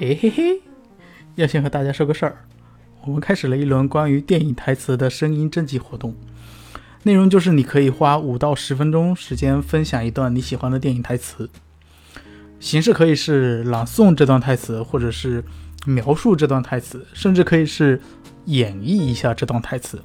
[0.00, 0.62] 哎嘿嘿，
[1.34, 2.46] 要先和大家说个事儿，
[3.04, 6.16] 我们开始了一轮关于电影台词的声音征集活动，
[7.02, 11.50] 内容就是你可以花五到十分钟时间分享一段你喜欢的电影台词，
[12.58, 15.44] 形式可以是朗诵这段台词，或者是
[15.84, 18.00] 描述这段台词，甚至可以是
[18.46, 20.02] 演绎一下这段台词。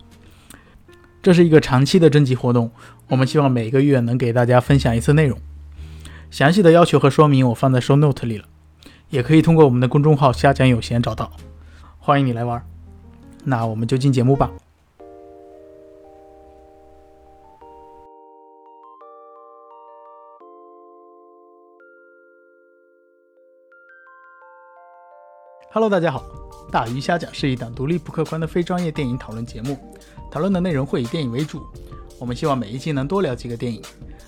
[1.23, 2.69] 这是一个长期的征集活动，
[3.07, 5.39] 我们希望每个月能给大家分享一次内容。
[6.29, 8.43] 详细的要求和说明我放在 show note 里了。
[9.09, 11.31] 也可以通过我们的公众号“瞎讲有闲”找到，
[11.99, 12.61] 欢迎你来玩。
[13.43, 14.51] 那我们就进节目吧。
[25.71, 26.23] Hello，大家好，
[26.71, 29.77] 大鱼虾讲是一档独立不客观的非专业电影讨论节目，
[30.31, 31.61] 讨论的内容会以电影为主。
[32.17, 33.81] 我们希望每一期能多聊几个电影，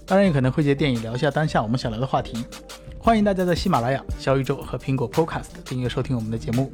[0.06, 2.46] 当然也可能会借电影聊一下当下我们想聊的话题。
[3.08, 6.70] 欢迎大家在喜马拉雅、小宇宙和苹果 Podcast 订阅收听我们的节目。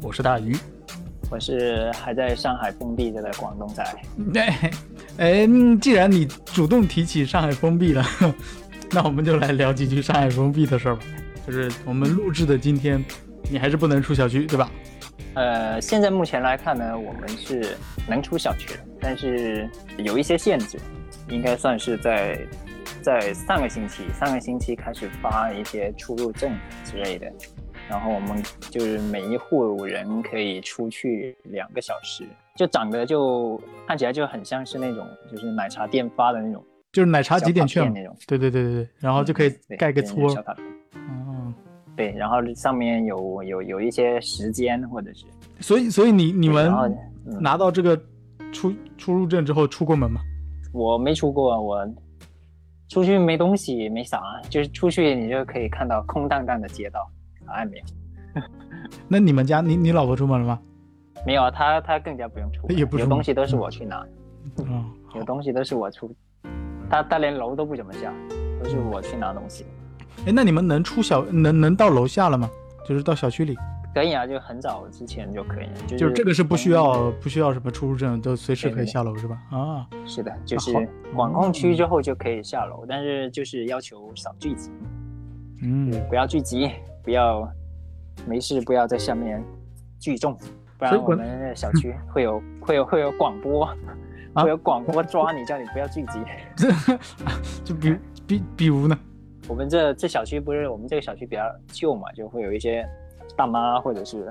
[0.00, 0.56] 我是大鱼，
[1.30, 3.84] 我是还在上海封闭着的广东仔。
[4.32, 4.48] 对，
[5.18, 5.46] 哎，
[5.78, 8.02] 既然你主动提起上海封闭了，
[8.92, 11.02] 那我们就来聊几句上海封闭的事儿吧。
[11.46, 13.04] 就是我们录制的今天，
[13.50, 14.70] 你还是不能出小区，对吧？
[15.34, 17.76] 呃，现在目前来看呢，我们是
[18.08, 20.78] 能出小区的，但是有一些限制，
[21.28, 22.38] 应该算是在。
[23.02, 26.52] 在上个星期，上个星期开始发一些出入证
[26.84, 27.30] 之类的，
[27.88, 32.24] 然后我们就是每一户人可以出去两个小时，
[32.56, 38.14] 就长得就看起来就很像是那种就是奶茶店发的那种，就是奶茶几点券那种。
[38.26, 40.34] 对对对对对，然后就可以盖个戳。
[40.94, 41.54] 嗯，
[41.96, 45.24] 对，然后上面有有有一些时间或者是。
[45.60, 46.72] 所以所以你你们
[47.40, 47.96] 拿到这个
[48.52, 50.20] 出出入证之后出过门吗？
[50.72, 51.88] 我没出过，我。
[52.88, 57.08] 出去没东西，没啥，就是出去你就可以看到空荡荡的街道，
[57.46, 57.84] 啥也没有。
[59.06, 60.58] 那你们家，你你老婆出门了吗？
[61.26, 64.06] 没有啊，她她更加不用出，有东西都是我去拿。
[64.58, 66.10] 嗯，有东西都是我出，
[66.90, 68.12] 她她连楼都不怎么下，
[68.62, 69.66] 都是我去拿东西。
[70.26, 72.48] 哎，那你们能出小能能到楼下了吗？
[72.86, 73.56] 就是到小区里。
[73.94, 79.36] 可以啊，就很早之前就可以，就是这个是不需要不需要什么出入证，都随时可以下楼是吧？
[79.50, 80.72] 啊，是的，就是
[81.16, 84.70] 管控区之后就可以下楼，但是就是要求少聚集，
[85.62, 86.70] 嗯，不要聚集，
[87.02, 87.50] 不要
[88.24, 89.42] 没事不要在下面
[89.98, 90.36] 聚众，
[90.78, 93.66] 不然我们小区会有会有会有广播，
[94.34, 96.20] 会有广播抓你，叫你不要聚集。
[97.64, 98.96] 就比比比如呢？
[99.48, 102.88] 我们这这小区不是我们这个小区比较旧嘛，就会有一些。
[103.38, 104.30] 大妈或者是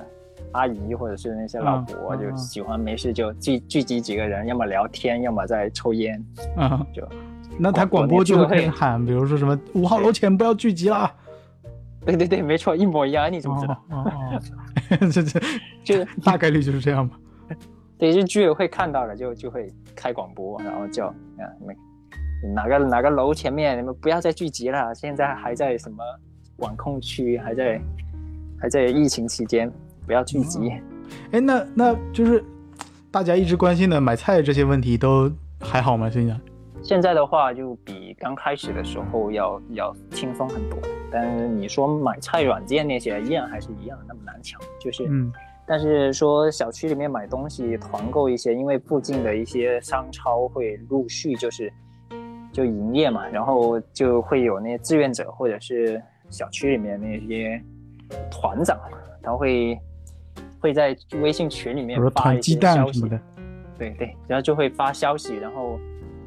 [0.52, 6.22] 阿姨或者是那些老婆，就喜欢没事就聚聚集几个人，要么聊天，要么在抽烟。
[6.58, 7.08] 啊， 就
[7.58, 11.10] 那他广播就会喊，比如说什么五号楼前不要聚集啦。
[12.06, 13.32] 对对对，没错，一模一样。
[13.32, 13.82] 你怎么知道？
[15.10, 15.40] 这这
[15.86, 17.18] 就大概率就是这样吧。
[17.98, 21.74] 对，就居委会看到了就就会开广播，然后叫啊没
[22.54, 25.98] 哪个哪个楼前面你们不要再聚集了，现在还在什么
[26.58, 27.80] 管控区，还在。
[28.60, 29.72] 还在疫情期间，
[30.06, 30.72] 不要聚集。
[31.32, 32.44] 哎，那那就是
[33.12, 35.32] 大家一直关心的买菜这些问题都
[35.62, 36.10] 还好吗？
[36.10, 36.36] 现在
[36.82, 40.80] 现在的话，就比刚开始的时候要要轻松很多。
[41.12, 44.60] 但是你说买菜软件那些，依然还是一样那么难抢。
[44.80, 45.32] 就是，嗯，
[45.66, 51.72] 但是说小区里面买东西团购一些，因为附近的一些商超会陆续就是
[52.52, 57.62] 就营业嘛，然后就会有那些志愿者或者是小区里面那些。
[58.30, 58.78] 团长，
[59.22, 59.80] 他会
[60.60, 63.02] 会在微信群里面发一些消息，
[63.78, 65.80] 对对，然后就会发消息，然后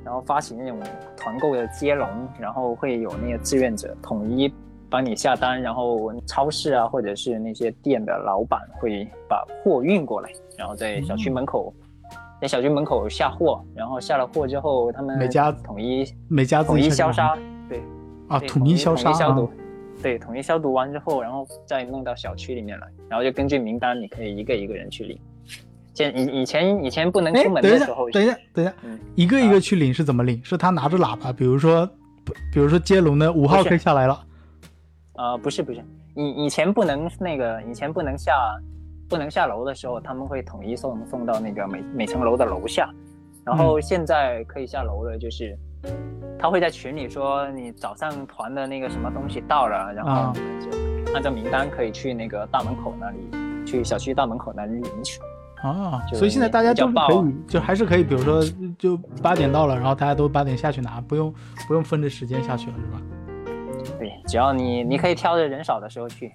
[0.04, 0.78] 然后发起那种
[1.16, 2.08] 团购的接龙，
[2.38, 4.52] 然后会有那个志愿者统一
[4.88, 11.72] 帮你下单，然后超市啊或者是那些店的老板会把货运过来，然后在小区门口
[12.40, 17.36] 在小区门口下货，然后下了货之后，他们每家统一每家统一消杀，
[17.68, 17.82] 对
[18.28, 19.50] 啊，统一消杀消毒。
[20.02, 25.18] 对，统一消毒完之后，然后再弄到小区里面来，然后就根据名单，你可以一个一个人去领。
[25.92, 28.74] 现以以前以前不能出门的时候，等一下，等一下，
[29.14, 30.42] 一个一个去领是怎么领？
[30.42, 31.86] 是他拿着喇叭，比如说，
[32.52, 34.24] 比如说接龙的五号可以下来了。
[35.14, 38.32] 呃，不是不是，以以前不能那个，以前不能下
[39.08, 42.88] 不能下楼的时候，他们会统一送送到那个每每层楼的楼下，
[43.44, 45.58] 然后现在可以下楼了，就是。
[46.38, 55.20] 他会在群里说你早上团的那个什么东西到了，然后就按照名单可以去那个大门口那里，去小区大门口那里领取。
[55.62, 58.42] 啊，所以现在大家都可以，就还是可以，比如说
[58.78, 61.30] 就八点到了，然后大家都八点下去拿，不用
[61.68, 63.02] 不用分着时间下去了，是吧？
[63.98, 66.32] 对，只要你你可以挑着人少的时候去，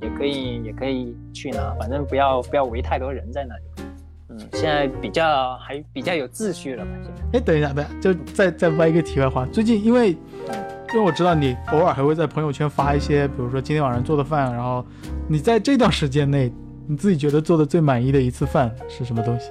[0.00, 3.87] 也可以也可以去拿，反正不要不要围太多人在那里。
[4.30, 6.90] 嗯，现在比较还比较有秩序了吧？
[7.02, 7.38] 现在。
[7.38, 14.84] 哎，等一下，等一下，就再再歪一个题外话，最近因为因为我知道你偶尔还会在朋友圈发一些，比如说今天晚上做的饭，然后
[15.28, 16.52] 你在这段时间内
[16.86, 19.50] 你自己觉得做的最满意的一次饭是什么东西？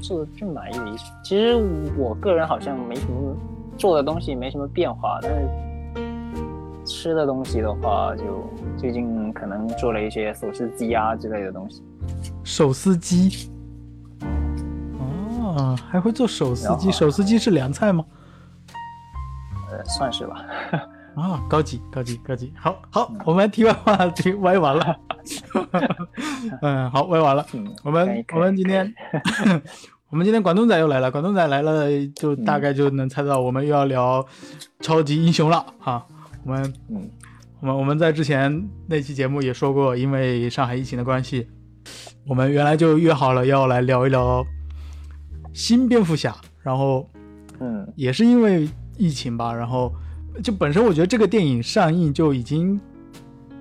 [0.00, 1.54] 做的最满意的一次，其实
[1.96, 3.36] 我个人好像没什么
[3.76, 5.48] 做的东西没什么变化，但是
[6.92, 11.82] 吃的东西的话，就最近可能做了一些手撕鸡啊之类的东西。
[12.44, 13.50] 手撕鸡，
[15.00, 16.92] 哦，还会做手撕鸡？
[16.92, 18.04] 手撕鸡是凉菜吗？
[19.70, 20.44] 呃，算是吧。
[21.16, 22.52] 啊，高级，高级，高级。
[22.56, 24.96] 好，好，我们题外话题歪完了。
[26.60, 27.44] 嗯，好，歪完了。
[27.82, 28.94] 我们我们今天
[30.10, 34.24] 我们今天广东仔又来了，广东仔来了就大概就能猜到我们又要聊
[34.80, 36.06] 超级英雄了哈。
[36.44, 37.10] 我们嗯，
[37.60, 41.46] 我们我们在之前那期节目也说过，因为上海疫情的关系。
[42.24, 44.46] 我们原来就约好了要来聊一聊
[45.52, 47.10] 新蝙蝠侠，然后，
[47.58, 49.92] 嗯，也是因为疫情吧，然后
[50.44, 52.80] 就本身我觉得这个电影上映就已经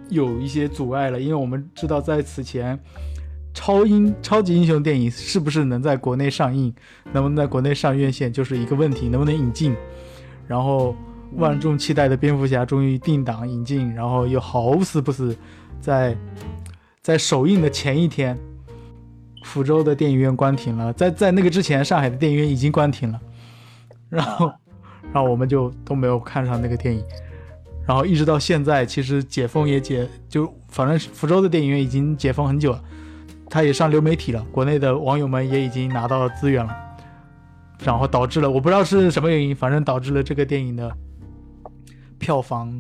[0.10, 2.80] 有一些阻碍了，因为我们知道在此前
[3.56, 6.72] 超英超级英雄电影是不是能在国内上映，
[7.12, 9.76] 能不能在国内上院线就是一个问题，能不能引进，
[10.48, 10.96] 然后
[11.38, 15.36] 万众期待的蝙蝠侠终于定档引进，然后又好死不死
[15.80, 16.16] 在。
[17.04, 18.38] 在首映的前一天，
[19.44, 20.94] 福州的电影院关停了。
[20.94, 23.20] 在在那个之前，上海的电影院已经关停了。
[24.08, 24.46] 然后，
[25.12, 27.04] 然后我们就都没有看上那个电影。
[27.88, 32.84] 然后一直到现在，其实解封也解，就反正福州的电影院已经解封很久了，
[33.50, 36.72] 它也上流媒体了，国内的网友们也已经拿到了资源了。
[37.84, 40.96] 然后导致了，我不知道是什么原因，反正导致了这个电影的
[42.22, 42.80] 票房，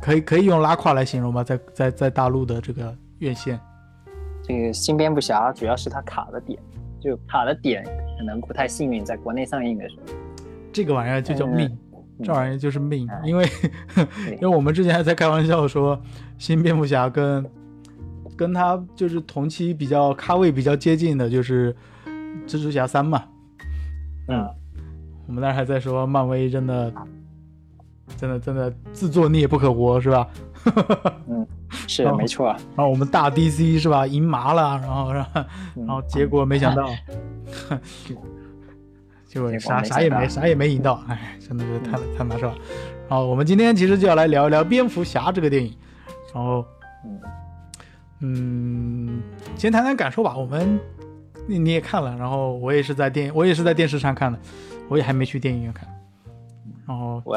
[0.00, 1.42] 可以可以用拉胯来形容吧？
[1.42, 2.96] 在在在大陆的这个。
[3.20, 3.58] 院线，
[4.42, 6.58] 这个新蝙蝠侠主要是它卡的点，
[7.00, 7.82] 就卡的点
[8.18, 10.12] 可能不太幸运，在国内上映的时候，
[10.70, 11.74] 这个玩意儿就叫命，
[12.22, 13.48] 这玩意儿就是命，因为
[14.38, 15.98] 因为我们之前还在开玩笑说，
[16.36, 17.50] 新蝙蝠侠跟
[18.36, 21.74] 跟他就是同期比较咖位比较接近的，就是
[22.46, 23.24] 蜘蛛侠三嘛，
[24.28, 24.46] 嗯，
[25.26, 26.92] 我们那还在说漫威真的
[28.16, 30.28] 真的真的自作孽不可活，是吧？
[31.28, 31.46] 嗯。
[31.88, 35.44] 是没错，然后我们大 DC 是吧，赢麻了，然后然后
[35.74, 36.88] 然后结果没想到，
[39.28, 42.54] 就啥啥也没啥也没赢到，哎，真的是太太难受了。
[43.08, 45.76] 然后我们今天其实就要来聊一聊蝙蝠侠这个电影，
[46.32, 46.64] 然后
[48.20, 49.20] 嗯，
[49.56, 50.36] 先谈谈感受吧。
[50.36, 50.78] 我们
[51.48, 54.38] 你你也看了，然后我也是在电我也是在电视上看的，
[54.88, 55.88] 我也还没去电影院看。
[56.86, 57.36] 然后我。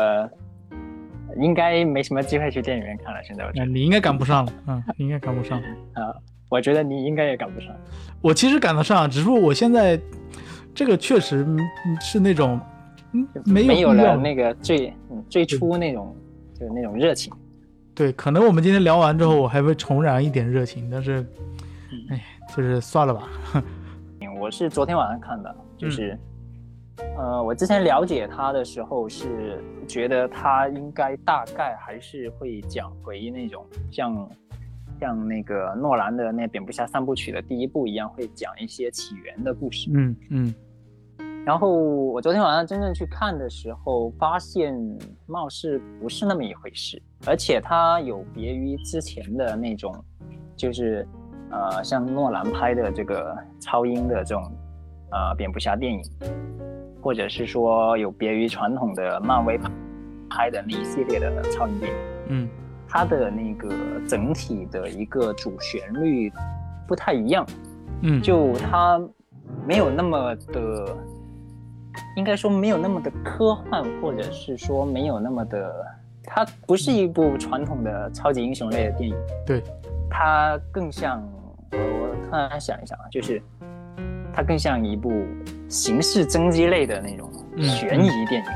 [1.42, 3.24] 应该没什么机会去电影院看了。
[3.24, 5.60] 现在我觉得你应该赶不上了，嗯，你应该赶不上
[5.94, 6.14] 啊。
[6.50, 7.70] 我觉得你应该也赶不上。
[8.22, 10.00] 我其实赶得上，只是我现在
[10.74, 11.46] 这个确实
[12.02, 12.60] 是那种
[13.14, 14.92] 嗯没有没有了那个最
[15.30, 16.16] 最初那种
[16.54, 17.32] 就是那种热情。
[17.94, 21.24] 对，可能我们今天聊完之后，我还会重燃一点热情，但是
[22.10, 22.20] 哎，
[22.56, 23.30] 就是算了吧。
[24.40, 26.18] 我是昨天晚上看的，就是。
[27.18, 34.30] 呃，我之前了解他的时候是觉得他应该大概还是会讲回那种像
[35.00, 39.90] 像那个诺兰的那蝙蝠侠三部曲的第一部一样，会讲一些起源的故事。
[39.94, 40.54] 嗯嗯。
[41.46, 44.78] 然后我昨天晚上真正去看的时候，发现
[45.26, 49.96] 貌似不是那么一回事，而且它有别于之前的那种，
[50.56, 51.08] 就是
[51.50, 54.52] 呃像诺兰拍的这个超英的这种
[55.12, 56.02] 呃蝙蝠侠电影。
[57.02, 59.58] 或者是说有别于传统的漫威
[60.30, 61.98] 拍的那一系列的超英电影，
[62.28, 62.50] 嗯，
[62.90, 63.74] 它的那个
[64.06, 66.30] 整体的一个主旋律
[66.86, 67.48] 不太一样，
[68.02, 69.02] 嗯，就它
[69.66, 70.94] 没有那么的，
[72.18, 75.74] 应该说没有那么的科幻，或者是说没有那么的，
[76.26, 79.64] 它不是一部传统的超级英雄类的电影，对，
[80.10, 81.24] 它更像，
[81.72, 83.42] 我突然想一想啊，就是
[84.40, 85.12] 它更像一部。
[85.68, 87.30] 刑事侦缉类的那种
[87.62, 88.52] 悬疑电影，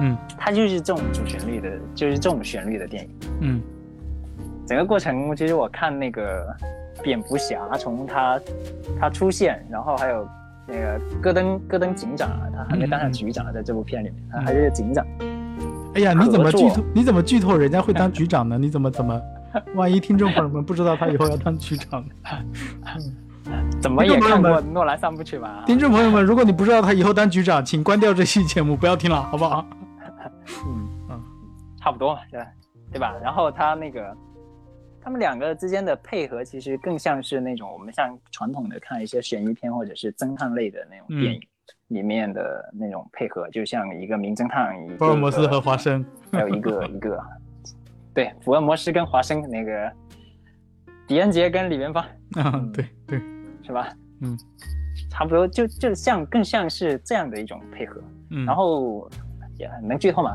[0.00, 3.62] 嗯，它就是这种主旋律的，就是这种旋律的电影，嗯，
[4.66, 6.46] 整个过程其实我看那个
[7.02, 8.38] 蝙蝠侠从他
[9.00, 10.28] 他出现，然后还有
[10.66, 15.06] 那个戈登戈登警长啊，他还没当上局长，在这部片里面他还是个警长。
[15.94, 16.84] 哎呀，你怎么剧透？
[16.94, 18.58] 你怎么剧透人家会当局长呢？
[18.58, 19.18] 你怎么怎么？
[19.74, 22.14] 万一听众朋友们不知道他以后要当局长呢？
[23.80, 25.62] 怎么也看过诺兰三部曲吧？
[25.66, 29.64] 听众朋友们，如果你不知道他以后当局长，请关掉这期节目，不要听了，好不好？
[30.66, 31.22] 嗯嗯，
[31.80, 32.46] 差不多嘛，对吧？
[32.92, 33.14] 对吧？
[33.22, 34.16] 然后他那个，
[35.00, 41.40] 他们两个之间的配合其实更像是那种我们像传统的看一些悬疑片或者是侦探类的那种电影
[41.88, 47.18] 里面的那种配合，就像一个名侦探，福尔摩斯和华生，还有一个 一个，
[48.12, 49.92] 对，福尔摩斯跟华生那个，
[51.06, 53.22] 狄仁杰跟李元芳，啊，对对，
[53.68, 53.94] 是吧？
[54.22, 54.36] 嗯，
[55.10, 58.02] 差不多，就就像更像是这样的一种配合。
[58.30, 59.08] 嗯，然后
[59.58, 60.34] 也能剧透吗？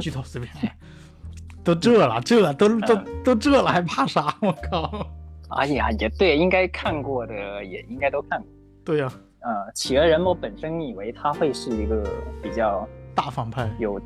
[0.00, 0.50] 剧透随便。
[1.62, 4.34] 都这了，这都都都这了，还怕啥？
[4.40, 5.06] 我靠！
[5.50, 8.48] 哎呀，也对，应该看过的也应该都看过。
[8.82, 12.02] 对呀，呃，企鹅人我本身以为他会是一个
[12.42, 14.00] 比较大反派，有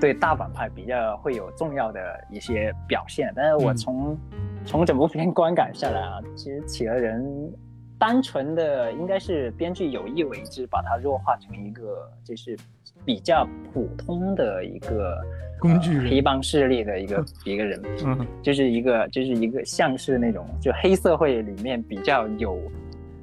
[0.00, 4.16] 对大反派比较会有重要的一些表现，但是我从
[4.64, 7.52] 从整部片观感下来啊，其实企鹅人
[8.00, 12.58] 单纯的应该是编剧有意为之，把它弱化成一个就是
[13.04, 15.16] 比较普通的一个。
[15.60, 22.58] 工具黑帮势力的一个一个人， 嗯，就是一个就是一个像是那种就黑社会里面比较有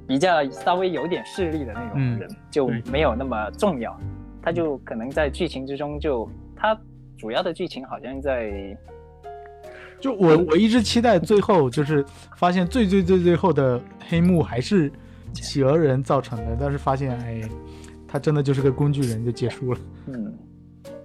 [0.07, 3.99] 比较稍微有点势力的那种人，就没有那么重要。
[4.39, 6.79] 他就可能在剧情之中，就他
[7.17, 8.77] 主要的剧情好像在，
[9.99, 14.91] 就我我一直期待最后就是发现最最最最后的黑幕还是
[15.33, 17.41] 企鹅人造成的，但是发现哎，
[18.07, 20.33] 他真的就是个工具人就结束了，嗯。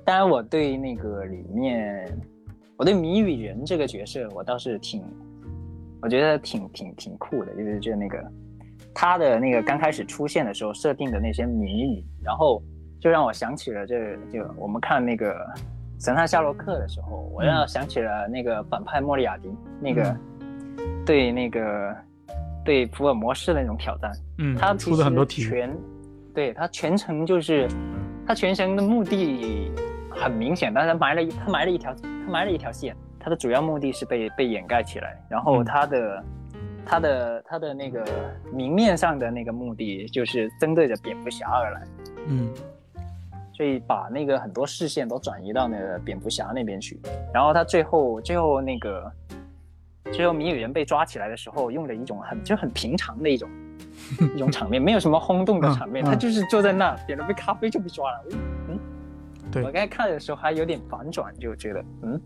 [0.05, 2.19] 当然，我对那个里面，
[2.77, 5.01] 我对谜语人这个角色，我倒是挺，
[6.01, 8.21] 我觉得挺挺挺酷的，就是就那个
[8.93, 12.61] 他的那个刚开始出现的时候设定的那些谜语，然后
[13.01, 15.37] 就让我想起了这就我们看那个
[16.03, 19.49] 神探夏洛克的时候，我要想起了那个反派莫里亚蒂
[19.81, 20.17] 那个
[21.07, 21.97] 对那个
[22.65, 25.73] 对福尔摩斯的那种挑战，嗯，他出了很多题，全
[26.35, 27.69] 对他全程就是
[28.27, 29.71] 他全程的目的。
[30.15, 36.25] 很明显，但是埋了一他埋了一条他埋了一条线，他的主要目的是被被掩盖起来，然后他的
[36.85, 38.05] 他的他的那个
[38.53, 41.83] 明面上的那个目的就是针对着蝙蝠侠而来，
[42.29, 42.51] 嗯，
[43.53, 47.01] 所以把那个很多视线都转移到那个蝙蝠侠那边去，
[47.33, 49.13] 然后他最后最后那个
[50.13, 53.49] 最后谜语人被抓起来的时候，用了一种很就很平常的一种
[54.35, 58.25] 一种场面，没有什么轰动的场面，他就是坐在那点了杯咖啡就被抓了，
[58.69, 58.79] 嗯。
[59.51, 62.19] 对我刚才看的时候还有点反转，就觉得嗯，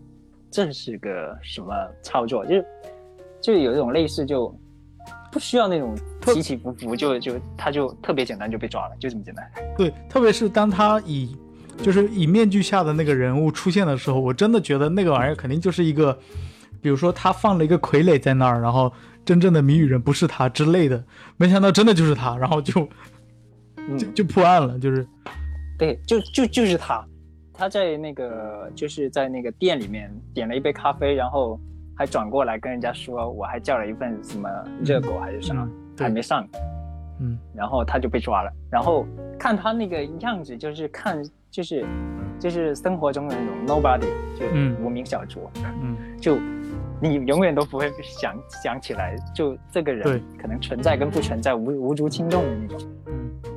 [0.49, 2.45] 这是个什么操作？
[2.45, 2.65] 就是
[3.41, 4.57] 就有一种类似，就
[5.31, 9.45] 不需要那种起起伏伏，就就他就特别简单就被抓了，就这么简单。
[9.77, 11.35] 对，特别是当他以
[11.81, 16.17] 就是以面具下的那个人物出现的时候，我真的觉得那个玩意儿肯定就是一个，
[16.81, 18.91] 比如说他放了一个傀儡在那儿，然后
[19.25, 21.03] 真正的谜语人不是他之类的，
[21.37, 22.73] 没想到真的就是他，然后就
[23.97, 25.05] 就就破案了，就是
[25.77, 27.05] 对，就就就是他。
[27.59, 31.59] 他在那个就是在那个店里面点了一杯咖啡，然后
[31.97, 34.47] 还转过来跟人家说，我还叫了一份什么
[34.83, 36.47] 热狗还是什么，还没上，
[37.19, 38.51] 嗯，然后他就被抓了。
[38.69, 39.05] 然后
[39.39, 41.83] 看他那个样子，就是看就是
[42.39, 44.07] 就是生活中的那种 nobody，
[44.39, 44.45] 就
[44.83, 45.49] 无名小卒，
[45.81, 46.37] 嗯，就
[47.01, 53.56] 你永远都不会想想起来，就这个人可能存在跟不存在，无无足轻重的那种，嗯。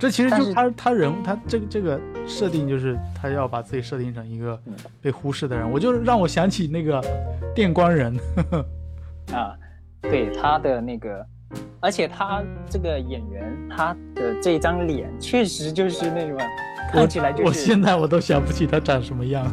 [0.00, 4.58] 这其实就他他人他这个这个设定就是他要把自己设定成一个
[5.02, 7.04] 被忽视的人，我就让我想起那个
[7.54, 8.16] 电光人
[9.30, 9.54] 啊，
[10.00, 11.26] 对他的那个，
[11.80, 16.38] 而且他这个演员他的这张脸确实就是那种
[16.90, 19.46] 看起来就是我现在我都想不起他长什么样，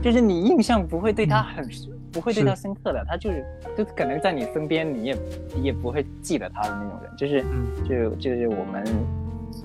[0.00, 1.68] 就是你印象不会对他很
[2.12, 3.44] 不会对他深刻的，他就是
[3.76, 5.16] 就可能在你身边你也
[5.56, 7.44] 你也不会记得他的那种人，就是
[7.82, 8.84] 就就是我们。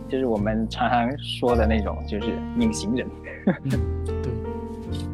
[0.08, 2.28] 就是我们常常说的那种，就是
[2.58, 3.08] 隐形人，
[4.06, 4.32] 对，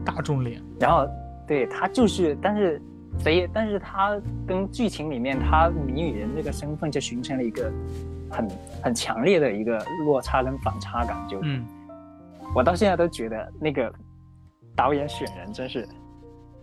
[0.06, 0.62] 大众脸。
[0.80, 1.08] 然后，
[1.48, 2.82] 对他就是，但是
[3.20, 3.48] 所以？
[3.54, 7.72] 但是他跟剧情里面他谜语人这个身份就形成了一个
[8.30, 8.50] 很
[8.84, 11.18] 很强烈的一个落差跟反差感。
[11.28, 11.66] 就，嗯，
[12.56, 13.94] 我到现在都觉得那个
[14.76, 15.88] 导演选人真是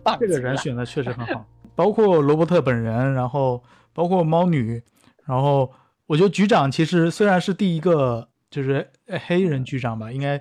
[0.03, 0.17] 棒。
[0.19, 4.81] 这个人选的确实很好，包括罗伯特本人，然后包括猫女，
[5.25, 5.71] 然后。
[6.13, 8.87] 我觉得局长其实虽然是第一个就是
[9.25, 10.39] 黑人局长吧，应该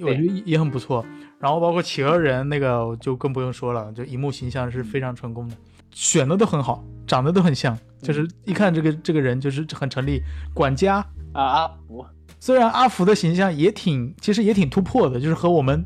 [0.00, 1.04] 我觉得也很不错。
[1.38, 5.54] 然后包括企鹅人那个就更不用说了，就荧幕形象是非常成功的，
[5.90, 10.22] 选的都很好，长得都很像，就是一看这个这个人就是很成立。
[10.54, 12.06] 管家啊，阿福，
[12.38, 15.84] 虽然阿福的形象也挺，其实也挺突破的，就是和我们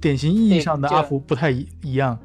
[0.00, 2.18] 典型意义上的阿福不太一一样，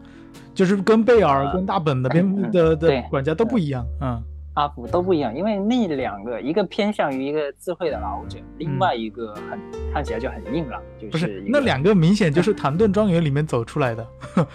[0.54, 4.24] 就是跟贝尔跟大本的边的的管家都不一样，嗯。
[4.56, 9.60] 阿福都不一样，因为那两个一个偏向于一个智慧的老者，另外一个很
[9.94, 14.08] 看起来就很硬朗，就是那两个明显就是唐顿庄园里面走出来的，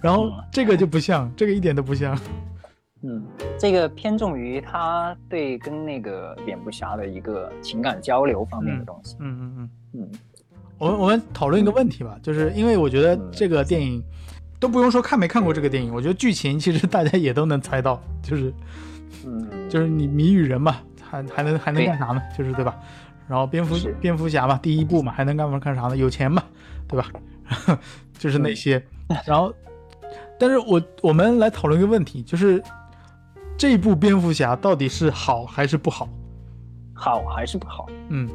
[0.00, 2.18] 然后这个就不像，这个一点都不像。
[3.02, 3.24] 嗯，
[3.56, 9.16] 这个偏重于他对跟那个蝙蝠侠的一个情感交流方面的东西。
[9.20, 10.10] 嗯嗯嗯嗯。
[10.78, 14.02] 我们我们讨论一个问题吧，就是因为我觉得这个电影
[14.58, 18.52] 都不用说看没看过这个电影，我觉得剧情其实大家也都能猜到，就是，
[19.24, 22.22] 嗯，就是你谜语人嘛，还还能还能干啥呢？
[22.36, 22.76] 就是对吧？
[23.28, 25.96] 然后蝙蝠蝙蝠侠嘛，第一部嘛，还能干嘛干啥呢？
[25.96, 26.42] 有钱嘛，
[26.86, 27.06] 对吧？
[28.18, 28.82] 就是那些。
[29.26, 29.52] 然后，
[30.38, 32.62] 但是我我们来讨论一个问题，就是
[33.56, 36.08] 这部蝙蝠侠到底是好还是不好？
[36.94, 37.86] 好还是不好？
[38.08, 38.28] 嗯，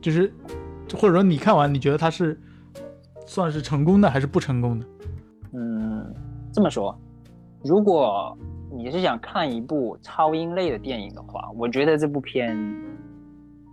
[0.00, 0.32] 就是。
[0.92, 2.36] 或者说你看完你觉得他是
[3.24, 4.86] 算是成功的还是不成功的？
[5.52, 6.04] 嗯，
[6.52, 6.92] 这么说，
[7.62, 8.36] 如果
[8.72, 12.56] 你是想看一部超英类的电影的话，我觉得这部片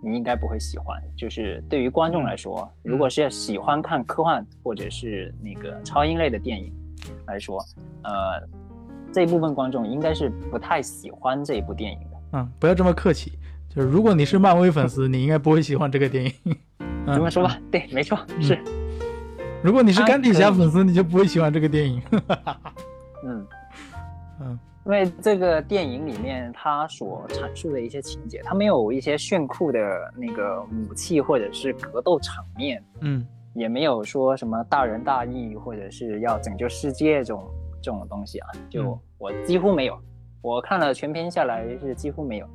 [0.02, 1.00] 你应该不会喜欢。
[1.16, 6.72] 就是对于观众来说，如果是喜欢看科幻或者是那个超英类的电影
[7.26, 7.64] 来说，
[8.02, 8.42] 呃，
[9.12, 12.16] 这一部分观众应该是不太喜欢这一部电影的。
[12.32, 13.32] 嗯，不要这么客气。
[13.68, 16.32] 就是如果你是漫威粉丝，你应该不会喜欢这个电影。
[17.06, 18.58] 这么说吧，对，没错，是。
[19.62, 22.02] 如果你是钢铁侠粉丝，你就不会喜欢这个电影。
[23.24, 23.46] 嗯
[24.40, 24.58] 嗯，
[24.88, 29.80] 因为这个电影里面它所阐述的一些情节，它没有一些炫酷的
[30.16, 37.44] 那个武器或者是格斗场面，嗯，也没有说什么大仁大义或者是要拯救世界这种
[37.82, 40.00] 这种东西啊，就我几乎没有。
[40.40, 42.48] 我看了全片下来是几乎没有。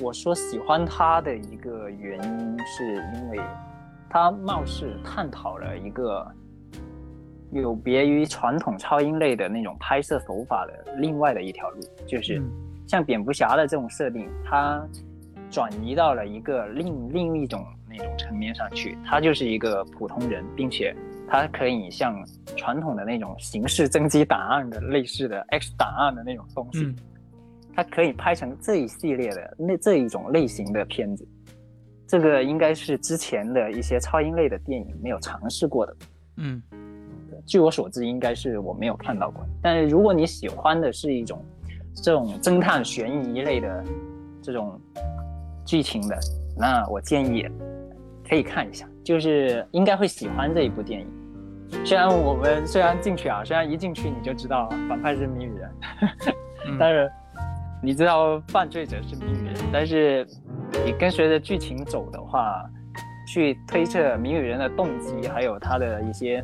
[0.00, 3.40] 我说喜欢他的一个原因是因为。
[4.14, 6.30] 他貌似探讨了一个
[7.52, 12.42] 有别于传统超英类的那种拍摄手法的另外的一条路，就是
[12.86, 14.82] 像蝙蝠侠的这种设定，它
[15.50, 18.96] 转移到了一个另另一种那种层面上去。
[19.04, 20.96] 他就是一个普通人，并且
[21.28, 22.24] 他可以像
[22.56, 26.94] 传统的那种刑事侦缉档案的类似的 X 档案的那种东西，
[27.74, 31.26] 它可以拍成这一系列的那这一种类型的片子。
[32.06, 35.96] 这个应该是之前的一些超英类的电影没有尝试过的，
[36.36, 36.62] 嗯，
[37.46, 39.44] 据我所知，应该是我没有看到过。
[39.60, 41.44] 但是如果你喜欢的是一种
[41.94, 43.84] 这种侦探悬疑类的
[44.40, 44.80] 这种
[45.64, 46.18] 剧情的，
[46.56, 47.46] 那我建议
[48.28, 51.84] 可以看一下，就是应该会喜欢这一部电影。
[51.84, 55.70] 虽然我们虽然进去啊，虽然一进去你就知道反派是谜语人，
[56.78, 57.10] 但是
[57.82, 60.26] 你知道犯罪者是谜语人，但是。
[60.86, 62.64] 你跟随着剧情走的话，
[63.28, 66.42] 去推测谜语人的动机，还有他的一些，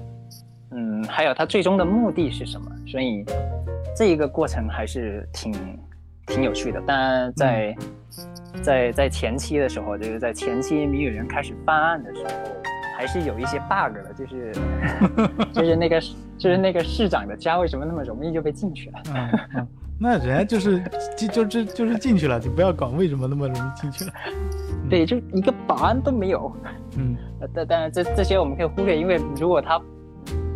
[0.70, 3.24] 嗯，还有他最终的目的是什么，所以
[3.96, 5.52] 这一个过程还是挺
[6.26, 6.80] 挺有趣的。
[6.82, 7.76] 当然，在
[8.62, 12.30] 在在前期的时候，就是在前期谜语人开始办案的时候，
[12.96, 14.52] 还是有一些 bug 的，就是
[15.52, 16.00] 就是那个
[16.36, 19.66] 就是那个市长的家为什么那么容易就被进去了？
[20.00, 20.80] 那人家就是
[21.16, 24.12] 进就就就是进去了，就不要管为什么那么容易进去了。
[24.88, 26.52] 对，就一个保安都没有。
[26.96, 27.16] 嗯，
[27.52, 29.80] 但当然这这些我们可以忽略，因为如果他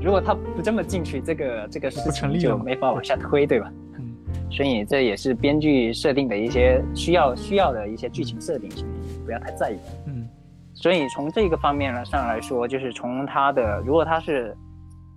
[0.03, 3.73] 如果他不这么进去，这个这个事情就没法往下推，对吧？
[3.99, 4.15] 嗯，
[4.51, 9.79] 所以这也是编剧设定的一些需要需要的一些剧情设定，所以不要太在意。
[10.07, 10.29] 嗯，
[10.75, 14.57] 所以从这个方面呢上来说，就是从他的如果他是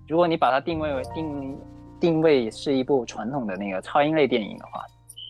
[0.07, 1.57] 如果你把它定位为定。
[1.97, 4.81] 定位是一部传统的那个超英类电影的话，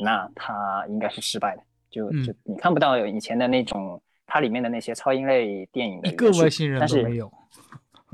[0.04, 1.62] 那它应该是失败的。
[1.91, 7.32] 就就你看不到有以前的那种它里面的那些超英类电影，一个外星人都没有。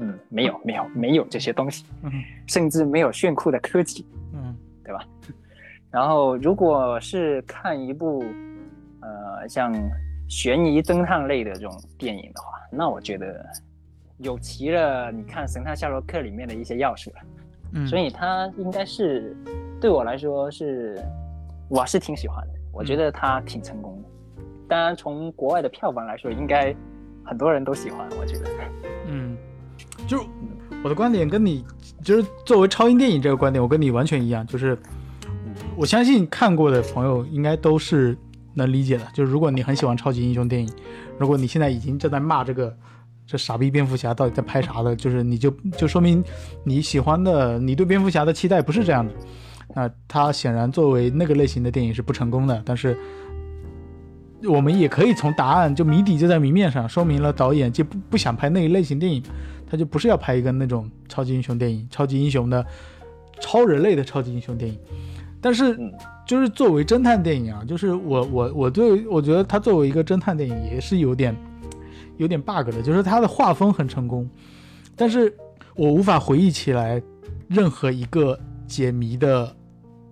[0.02, 2.12] 嗯，没有没有没有这些东西，嗯
[2.48, 4.06] 甚至没有炫酷的科技。
[4.34, 5.04] 嗯，对吧？
[5.90, 8.24] 然后如果是看一部
[9.02, 9.74] 呃像
[10.28, 13.46] 悬疑侦探类的这种电影的话，那我觉得
[14.18, 17.18] 有齐了你看《神探夏洛克》里面的一些要素了。
[17.88, 19.34] 所以他应该是
[19.80, 21.02] 对我来说是，
[21.70, 22.54] 我是挺喜欢的。
[22.74, 24.10] 我觉得他挺成功的。
[24.68, 26.76] 当然，从国外的票房来说，应该
[27.26, 28.08] 很多人都喜欢。
[28.20, 28.50] 我觉得，
[29.08, 29.38] 嗯，
[30.08, 30.26] 就
[30.84, 31.64] 我的观点跟你，
[32.04, 34.46] 就是作为超英电影这个观点，我跟你完全一样。
[34.48, 34.78] 就是
[35.76, 38.18] 我相信看过的朋友应该都是
[38.54, 39.06] 能理解的。
[39.14, 40.72] 就是如果你很喜欢超级英雄电影，
[41.18, 42.76] 如果你现在已经正在骂这个。
[43.28, 44.94] 这傻逼蝙蝠侠到底在拍啥的？
[44.94, 46.22] 就是你就 就说明
[46.66, 49.14] 你喜欢的，你对蝙蝠侠的期待不是这样的。
[49.74, 52.62] 那他显然作为那个类型的电影是不成功的。
[52.66, 52.98] 但是
[54.44, 59.24] 我们也可以从答案就谜底就在谜面上，说明了导演就不不想拍那一类型电影，
[59.72, 62.66] 他就不是要拍一个那种超级英雄电影，超级英雄的
[63.40, 64.78] 超人类的超级英雄电影。
[65.40, 65.80] 但是
[66.28, 71.34] 就是作为侦探电影啊，就是我我我对我觉得他作为一个侦探电影也是有点。
[72.18, 74.30] 有点 bug 的，就是他的画风很成功，
[74.96, 75.36] 但是
[75.74, 77.02] 我无法回忆起来
[77.48, 79.56] 任何一个解谜的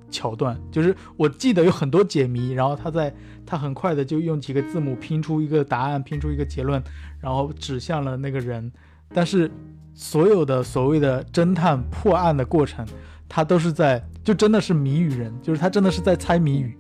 [0.10, 3.14] 桥段，就是我记得有很多解谜，然后他在
[3.46, 6.82] 他很快的就用几个字母拼出一个答案，拼出一个结论，
[7.20, 8.72] 然后指向了那个人。
[9.14, 9.50] 但是
[9.94, 12.86] 所有的所谓的侦探破案的过程，
[13.28, 16.78] 他都是在就真的是谜语人，就是他真的是在猜谜语。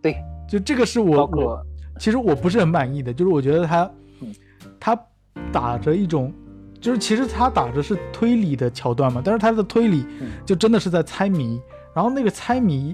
[0.00, 0.16] 对，
[0.48, 1.66] 就这个是我我
[1.98, 3.90] 其实我不是很满意的，就是我觉得他
[4.80, 4.98] 他
[5.52, 6.32] 打着一种。
[6.80, 10.04] 就是其实他打着是推理的桥段嘛，但是他的推理
[10.44, 11.60] 就真的是在猜谜，
[11.94, 12.92] 然后那个猜谜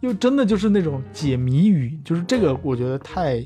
[0.00, 3.40] 又真的就是那种解谜语，就是这个我觉得太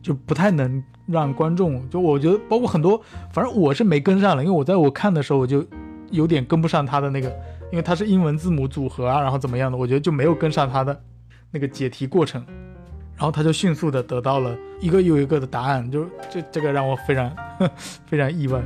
[0.00, 3.00] 就不太能让观众就我觉得包括很多，
[3.32, 5.64] 反正我是没跟上了，因为我在我看的时候我就
[6.10, 7.28] 有点跟不上他的那个，
[7.70, 10.98] 因为他是英文字母组合啊，然后怎么样的，我觉得就没有跟上他的
[11.50, 12.44] 那个解题过程，
[13.16, 17.30] 然后他就迅速的得到了一个又一个的答案，就这这个让我非常
[18.06, 18.60] 非常意外。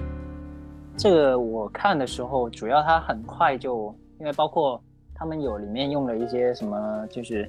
[0.96, 4.80] 这个我看的时候，主要他很快就，因为包括
[5.14, 7.48] 他们有里面用了一些什么，就是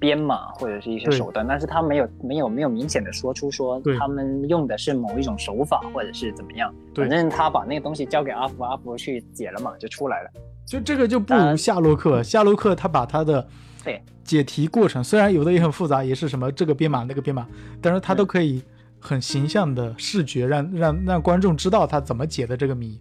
[0.00, 10.30] 编码或者是一些手段，但是他没有没有没有明显的说出说他们用的是某一种手法或者是怎么样，反正他把那个东西交给阿福，阿福去解了嘛就出来了。
[10.66, 13.46] 就这个就不如夏洛克，夏洛克他把他的
[13.84, 17.46] 对解题过程，虽然有的也很复杂，也是什么这个编码那个编码，
[17.80, 18.62] 但是他都可以。
[19.02, 23.00] 很形象的视觉，让让让观众知道他怎么解的这个谜。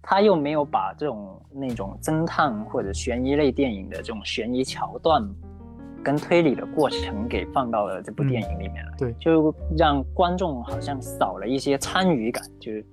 [0.00, 5.22] 他又没有把这种那种侦探或者悬疑类电影的这种悬疑桥段
[6.02, 8.92] 跟推理的过程给放到了这部电影里面了。
[8.98, 12.42] 对，就让观众好像少了一些参与感。
[12.60, 12.84] 就是，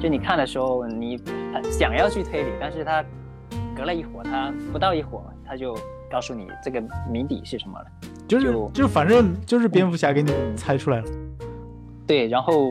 [0.00, 1.18] 就你看的时候，你
[1.70, 3.04] 想要去推理，但是他
[3.76, 5.76] 隔了一会儿，他不到一会儿，他就
[6.10, 7.86] 告诉你这个谜底是什么了。
[8.26, 11.04] 就是就反正就是蝙蝠侠给你猜出来了。
[12.06, 12.70] 对，然后，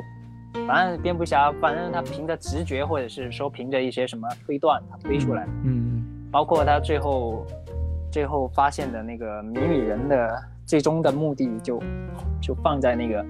[0.68, 7.46] 反正蝙蝠侠，反正他凭着直觉，或者是说凭着一些什么推断，他推出来嗯，包括他最后，
[8.14, 11.82] 最后发现的那个谜语人的最终的目的，就
[12.40, 13.26] 就放在那个，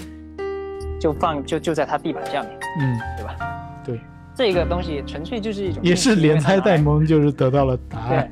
[1.00, 2.52] 就放就就在他地板下面。
[2.82, 3.36] 嗯，对吧？
[3.86, 4.02] 对，
[4.36, 8.30] 这个东西纯粹就是一种也是连猜带蒙，就是得到了答案。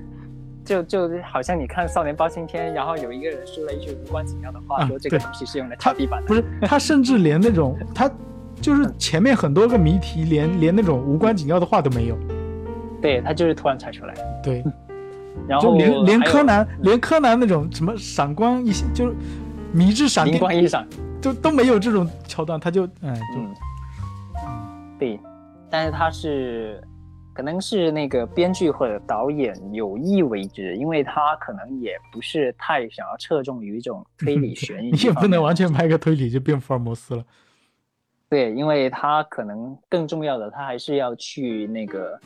[0.65, 6.27] 对就就好像你看《少年包青天》，然后有一个人说了一句无关紧要的话，说这个东西是用来擦地板的。
[6.27, 8.11] 不是，他甚至连那种 他
[8.59, 12.17] 就是前面很多个谜题，连连那种无关紧要的话都没有。
[13.01, 14.13] 对他就是突然猜出来。
[14.43, 14.63] 对，
[15.47, 19.15] 然后连连柯南，连柯南那种什么闪光一就是
[19.73, 20.87] 迷之闪，灵光一闪，
[21.21, 23.39] 就都没有这种桥段，他就哎就
[24.99, 25.19] 对，
[25.69, 26.81] 但是他是。
[27.33, 34.91] 可能是那个编剧或者导演有意为之，因为他可能也不是太想要侧重于一种推理 悬疑。
[34.91, 37.23] 你也不能完全拍个推理就变福尔摩斯了。
[38.29, 42.19] 对，因为他可能更重要的，他还是要去那个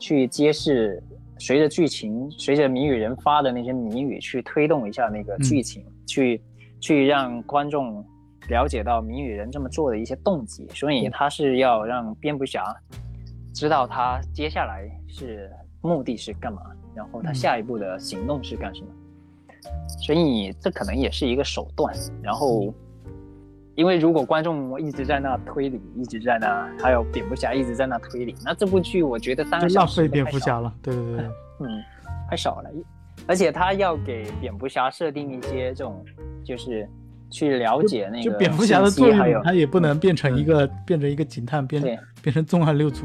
[0.00, 1.00] 去揭示，
[1.40, 6.40] 随着剧情，随着谜语人发的那些谜语去推动一下那个剧情，去
[6.78, 8.04] 去让观众
[8.50, 12.62] 了解到谜语人这么做的一些动机，所以他是要让蝙蝠侠。
[13.52, 15.50] 知道他接下来是
[15.80, 16.60] 目的是干嘛，
[16.94, 18.88] 然后他下一步的行动是干什么，
[20.04, 21.92] 所以这可能也是一个手段。
[22.22, 22.72] 然后，
[23.76, 30.72] 因为如果观众一直在那推理，一直在那，还有蝙蝠侠一直在那推理，那这部剧我觉得当然浪费蝙蝠侠了。
[30.82, 31.24] 对对对，
[31.60, 31.82] 嗯，
[32.28, 32.70] 太少了。
[33.26, 36.04] 而且他要给蝙蝠侠设定一些这种，
[36.44, 36.88] 就是
[37.30, 41.82] 去了解那个蝙蝠侠的作用，他也不能变成一个变成一个警探，变
[42.22, 43.04] 变成重案六组。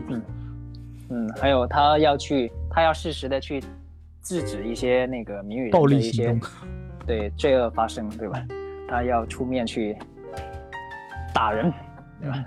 [1.10, 3.62] 嗯，还有他要去，他要适时的去
[4.24, 6.36] 制止一些那个谜语暴力一些
[7.06, 8.44] 对罪恶发生，对吧？
[8.88, 9.96] 他要出面去
[11.36, 11.72] 打人，
[12.20, 12.46] 对吧？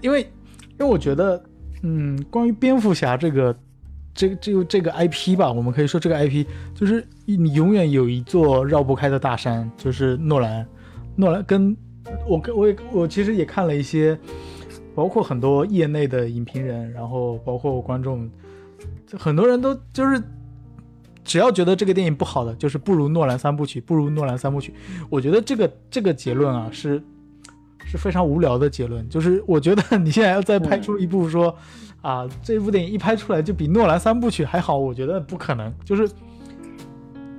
[0.00, 1.40] 因为，因为我觉得，
[1.82, 3.54] 嗯，关于蝙蝠侠这个，
[4.14, 10.66] 这个这个这个 IP 吧，我们可以说这个 IP 就是你永远有一座绕不开的大山，就是诺兰。
[11.14, 11.76] 诺兰跟
[12.26, 14.18] 我跟我也我其实也看了一些。
[14.94, 18.28] 包括很多业内的影评人，然后包括观众，
[19.16, 20.20] 很多人都就是，
[21.22, 24.74] 只要觉得这个电影不好的，就是不如诺兰三部曲，不如诺兰三部曲。
[25.08, 27.00] 我觉得这个这个结论啊，是
[27.88, 29.08] 是非常无聊的结论。
[29.08, 31.56] 就是我觉得你现在要再拍出一部说，
[32.02, 35.74] 啊，这部电影一拍出来就比诺兰三部曲还好，我觉得不可能。
[35.84, 36.08] 就是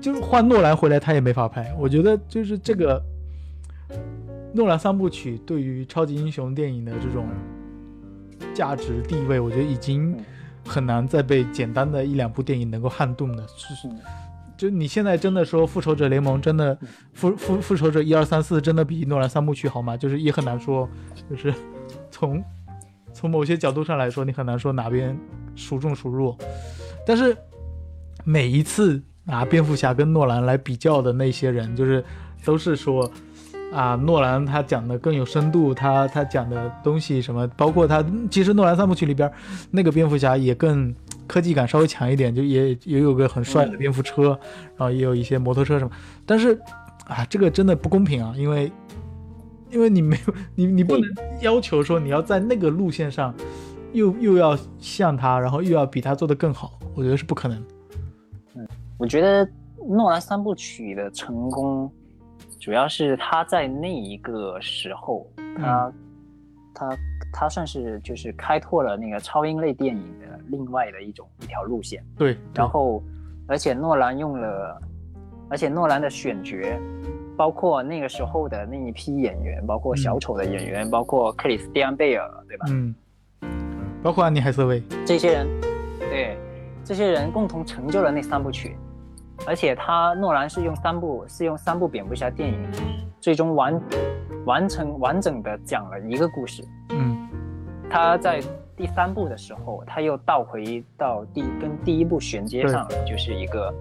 [0.02, 1.74] 就是换诺兰回来他也没法拍。
[1.80, 3.02] 我觉得就是这个。
[4.52, 7.28] 诺兰三部曲对于超级英雄电影的这种
[8.52, 10.18] 价值地位，我觉得已经
[10.66, 13.48] 很难再被简单的一两部电影能够撼动的。
[13.56, 13.88] 是，
[14.60, 16.78] 就你现在真的说复仇者联盟真的
[17.14, 19.96] 复复复仇者一二三四真的比诺兰三部曲好吗？
[19.96, 20.88] 就是也很难说，
[21.30, 21.54] 就是
[22.12, 22.44] 从
[23.14, 25.18] 从某些角度上来说，你很难说哪边
[25.56, 26.38] 孰重孰弱。
[27.08, 27.34] 但是
[28.26, 32.04] 每一次拿蝙蝠侠跟诺兰来比较的那些人，就是
[32.44, 33.10] 都是说。
[33.72, 39.32] 啊，诺兰他讲的更有深度，他他讲的东西什么，包括他其实诺兰三部曲里边
[39.70, 40.92] 那个蝙蝠侠也更
[41.30, 44.38] 科技感稍微强一点，就也也有个很帅的蝙蝠车，
[44.76, 45.92] 然后也有一些摩托车什么。
[46.26, 46.60] 但是
[47.06, 48.72] 啊，这个真的不公平啊，因为
[49.70, 51.08] 因为你没有你你不能
[51.42, 53.32] 要求说你要在那个路线上
[53.94, 57.64] 又又要像他，然后又要比他做的更好，我觉得是不可能。
[58.56, 59.48] 嗯，我觉得
[59.88, 61.90] 诺兰三部曲的成功。
[62.60, 65.94] 主要是他在那一个时候，他
[66.76, 66.90] 他
[67.32, 72.04] 他算是就是开拓了那个超英类电影的另外的一种一条路线。
[72.18, 73.04] 对，然后
[73.48, 74.82] 而且诺兰用了，
[75.50, 76.58] 而且诺兰的选角，
[77.38, 82.66] 包括那个时候的那一批演员，包括小丑的演员，包括克里斯蒂安贝尔，对吧？
[82.70, 82.94] 嗯，
[84.04, 85.48] 包括安妮海瑟薇这些人，
[86.00, 86.38] 对，
[86.84, 88.76] 这些人共同成就了那三部曲。
[89.48, 92.60] 而且他诺兰是用三部是用三部蝙蝠侠电影，
[93.22, 93.82] 最终完
[94.46, 96.62] 完成完整的讲了一个故事。
[96.90, 97.19] 嗯，
[97.90, 98.40] 他在
[98.78, 103.74] 第三部的时候，他又倒回到第跟第一部衔接上了，就是一个，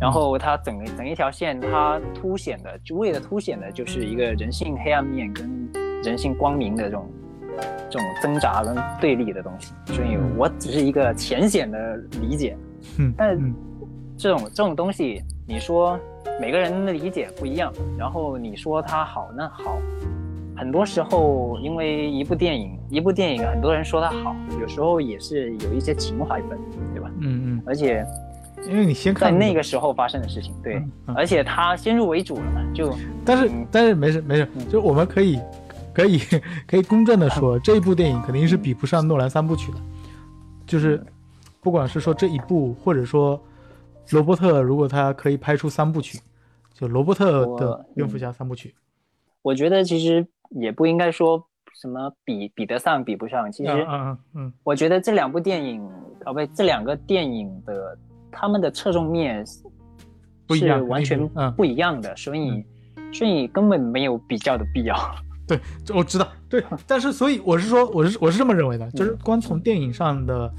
[0.00, 5.70] 然后他整个整一条线，他凸显的就为了凸显的就是一个人性黑暗面跟
[6.02, 7.10] 人性光明的这种
[7.90, 9.74] 这种挣扎跟对立的东西。
[9.86, 12.56] 所以我只是一个浅显的理解，
[12.98, 13.38] 嗯，但。
[14.22, 15.98] 这种这种东西，你说
[16.38, 19.78] 每个人的理解不一样，然后你说它好，那好，
[20.60, 26.58] 很多时候因为一部电影，一部电影，很多人说它好，有时候也是有一些情怀粉，
[26.92, 27.10] 对吧？
[27.20, 27.62] 嗯嗯。
[27.64, 28.06] 而且，
[28.68, 32.94] 因为你先看在那个时候发生的事情，对，而且他先入为主了嘛，就
[33.24, 35.40] 但是但是没事没事，就我们可以
[35.94, 36.18] 可以
[36.68, 39.78] 可以公正的说，这一部电影肯定是比不上诺兰三部曲的，
[40.66, 41.02] 就是
[41.62, 43.40] 不管是说这一部，或者说。
[44.12, 46.18] 罗伯特如果他可以拍出三部曲，
[46.74, 48.74] 就罗伯特的蝙蝠侠三部曲，
[49.40, 51.42] 我觉得其实也不应该说
[51.80, 53.50] 什么比比得上比不上。
[53.50, 55.82] 其实，嗯嗯嗯，我觉得这两部电影，
[56.26, 57.98] 哦不，这两个电影的
[58.30, 59.62] 他们的侧重面是
[60.88, 62.64] 完全不一样的，所以
[63.12, 64.96] 所以根本没有比较的必要。
[65.48, 65.58] 对，
[65.94, 70.52] 我知道，对， 但是所以我是说，我是我是这么认为的，就是光从电影上的，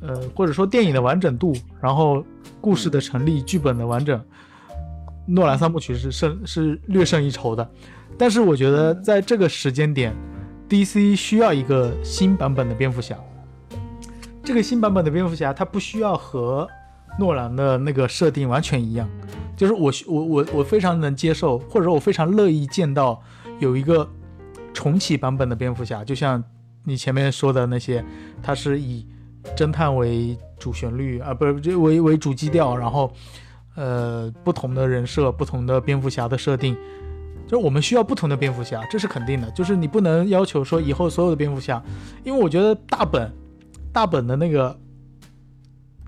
[0.00, 2.24] 呃，或者说电影的完整度，然后。
[2.58, 4.20] 故事的成立，剧本的完整，
[5.28, 7.70] 诺兰三部曲是胜是略胜一筹的。
[8.18, 10.14] 但是我觉得在这个时间点
[10.68, 13.16] ，DC 需要一个新版本的蝙蝠侠。
[14.42, 16.68] 这个新版本的蝙蝠侠，他不需要和
[17.18, 19.08] 诺兰的那个设定完全一样。
[19.56, 23.20] 就是我我我我非常能接受，或者说我非常乐意见到
[23.58, 24.08] 有一个
[24.72, 26.42] 重启版本的蝙蝠侠，就像
[26.84, 28.04] 你前面说的那些，
[28.42, 29.06] 他是以。
[29.54, 33.12] 侦探为主旋律啊，不是就为为主基调，然后，
[33.76, 36.76] 呃，不同的人设，不同的蝙蝠侠的设定，
[37.46, 39.50] 就是我们需要不同的蝙蝠侠，这是肯定的。
[39.52, 41.82] 就是你不能要求说以后所有的蝙蝠侠，
[42.24, 43.32] 因为我觉得大本，
[43.92, 44.78] 大本的那个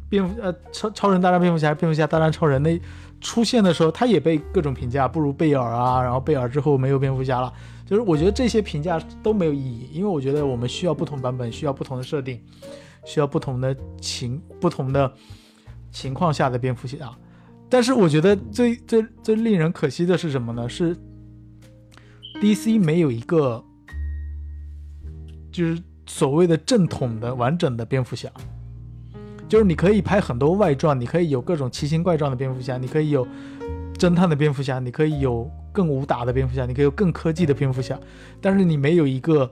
[0.09, 2.81] 蝙蝠呃超超人大战蝙蝠侠，蝙蝠侠大战超人那
[3.20, 7.53] 出现的时候，他也被各种评价不如贝尔啊，然后贝尔之后没有蝙蝠侠了，
[7.87, 12.40] 就是我觉得这些评价都没有意义，因为我觉得我们需要不同版本，需要不同的设定。
[13.05, 15.11] 需要不同的情不同的
[15.90, 17.11] 情况下的蝙蝠侠，
[17.66, 20.68] 但是我觉得最最最令人可惜的是什么呢？
[20.68, 20.94] 是
[22.40, 23.64] DC 没有一个
[25.51, 28.31] 就是所谓的正统的完整的蝙蝠侠，
[29.48, 33.27] 就是你可以拍很多外传，你可以有各种奇形怪状的蝙蝠侠，你可以有
[33.98, 37.98] 侦探的蝙蝠侠，你可以有更武打的蝙蝠侠，你可以有更科技的蝙蝠侠，
[38.40, 39.51] 但是你没有一个。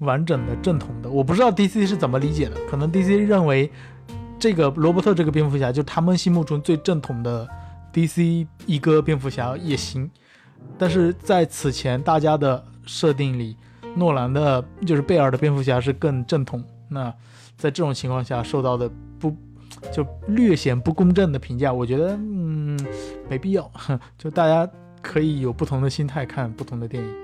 [0.00, 2.56] 完整的正统的，我不知道 DC 是怎么理解的。
[2.68, 3.70] 可能 DC 认为
[4.40, 7.48] 这个罗伯特这个蝙蝠侠就他们心目中最正统的
[7.92, 10.10] DC 一哥蝙蝠侠也行。
[10.78, 13.56] 但是在此前大家的设定里，
[13.96, 16.62] 诺兰的就是贝尔的蝙蝠侠是更正统。
[16.88, 17.12] 那
[17.56, 19.34] 在这种情况下受到的不
[19.92, 22.78] 就略显不公正的评价，我觉得嗯
[23.28, 23.70] 没必要。
[24.18, 27.14] 就大家可以有不同的心态看不同的电影。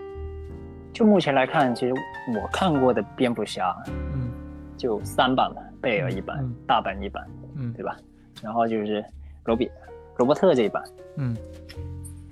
[0.92, 3.76] 就目前来看，其实我看过的蝙蝠侠，
[4.12, 4.28] 嗯，
[4.76, 7.24] 就三版吧，贝尔一版，大版一版，
[7.54, 7.96] 嗯，对吧？
[8.42, 9.04] 然后就是
[9.44, 9.70] 罗比，
[10.16, 10.82] 罗伯特这一版，
[11.16, 11.36] 嗯，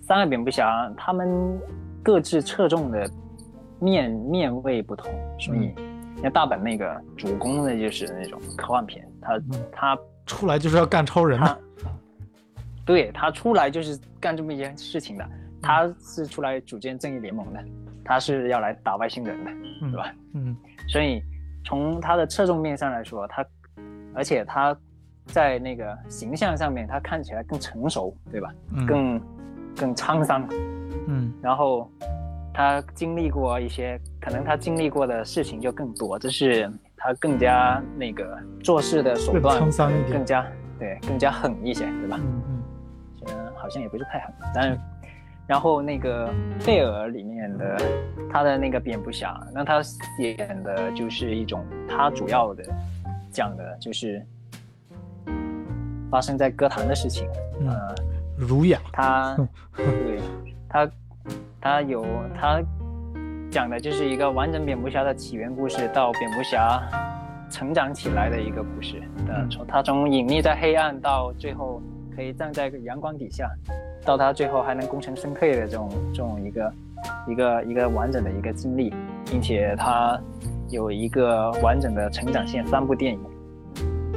[0.09, 1.61] 三个蝙蝠侠他们
[2.03, 3.09] 各自侧重的
[3.79, 5.75] 面面位不同，所以
[6.23, 9.41] 像大本那个主攻的就是那种科幻片，他
[9.71, 11.59] 他出来就是要干超人的，
[12.87, 15.29] 对他出来就是干这么一件事情的，
[15.61, 17.63] 他是出来组建正义联盟的。
[18.03, 19.51] 他是要来打外星人的，
[19.83, 20.11] 对吧？
[20.33, 20.57] 嗯，
[20.89, 21.23] 所以
[21.63, 23.45] 从他的侧重面上来说，他，
[24.15, 24.75] 而且他
[25.27, 28.51] 在那个形象上面，他看起来更成熟，对吧？
[28.73, 29.21] 嗯更
[29.79, 30.47] 更沧桑。
[31.07, 31.33] 嗯。
[31.41, 31.91] 然后
[32.53, 40.47] 他经历过一些，可能他经历过的事情就更多，这是他更加那个做事的手段沧桑一点，更加
[40.79, 42.19] 对，更加狠一些，对吧？
[42.21, 42.63] 嗯嗯。
[43.57, 44.79] 好像也不是太狠，但是。
[45.47, 46.31] 然后那个
[46.63, 47.81] 贝尔里面的
[48.31, 49.81] 他的那个蝙蝠侠，那他
[50.19, 52.63] 演的就是一种他主要的
[53.33, 54.23] 讲的就是
[56.11, 57.27] 发生在歌坛的事情，
[57.67, 57.95] 呃，
[58.39, 58.79] 儒雅。
[58.93, 59.37] 他
[59.77, 60.21] 对
[60.69, 60.91] 他
[61.61, 62.05] 他有
[62.39, 62.63] 他
[63.51, 66.81] 讲的就是一个完整蝙蝠侠的起源故事，到蝙蝠侠
[67.51, 69.03] 成长起来的一个故事。
[69.27, 71.83] 呃，从他从隐匿在黑暗到最后
[72.15, 73.51] 可以站在阳光底下。
[74.05, 76.73] 到他最后还能功成身退的这种这种一个
[77.27, 78.95] 一个一个完整的一个经历，
[79.27, 80.19] 并且他
[80.71, 83.21] 有一个完整的成长线，三部电影。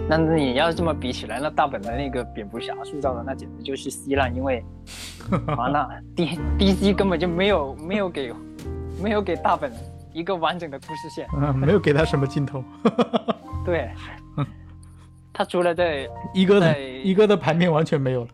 [0.10, 4.64] 那你要这么比起来，那大本的那个蝙蝠侠塑造的那简直就是稀烂，因为
[5.48, 8.34] 啊，那 D D C 根本就没有没有给
[9.02, 9.72] 没有给大本
[10.12, 12.62] 一个完整的故事线，嗯，没有给他什么镜头。
[13.64, 13.90] 对，
[15.32, 18.30] 他除了在 一哥的一哥的牌面完全没有了。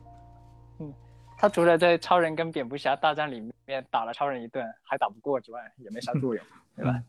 [0.80, 0.94] 嗯
[1.40, 6.44] 他除了在超人跟蝙蝠侠大战里面打了超人一顿还打不过之外，也没啥作用，
[6.76, 7.00] 对吧？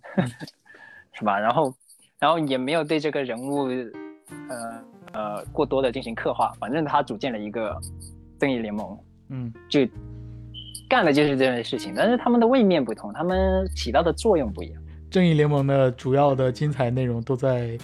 [1.14, 1.38] 是吧？
[1.38, 1.74] 然后，
[2.18, 3.68] 然后也没有对这个人物，
[4.48, 6.52] 呃呃过多的进行刻画。
[6.60, 7.76] 反正他组建了一个
[8.38, 9.80] 正义联盟，嗯，就
[10.88, 11.92] 干的就是这件事情。
[11.96, 14.82] 但是他们的位面不同，他们起到的作用不一样。
[15.10, 17.78] 正义联盟的主要的精彩内容都在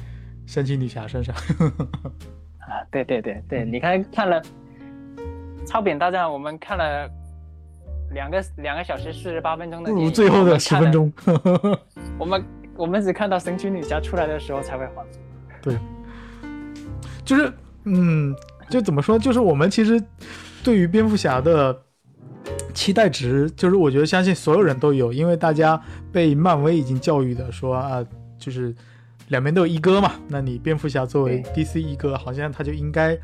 [0.47, 1.35] 神奇女侠身上。
[2.61, 4.43] 啊，对对对对，你看看了。
[5.67, 7.09] 超扁大战，我们看了
[8.13, 11.11] 两个两个小时四十八分钟的，不如最后的十分钟。
[12.21, 12.45] 我们
[12.77, 15.07] 我们只看到神奇女侠出来的时候才会欢。
[15.63, 15.79] 对，
[17.25, 17.53] 就是
[17.85, 18.35] 嗯，
[18.69, 19.19] 就怎么说？
[19.19, 20.03] 就是我们其实
[20.63, 21.77] 对于蝙蝠侠的
[22.73, 25.81] 期待值，就是我觉得相信所有人都有，因为大家
[26.13, 28.05] 被漫威已经教育的说啊，
[28.39, 28.75] 就是
[29.29, 33.19] 两边都有一哥嘛，那你蝙蝠侠作为 DC 一哥，好像他就应该。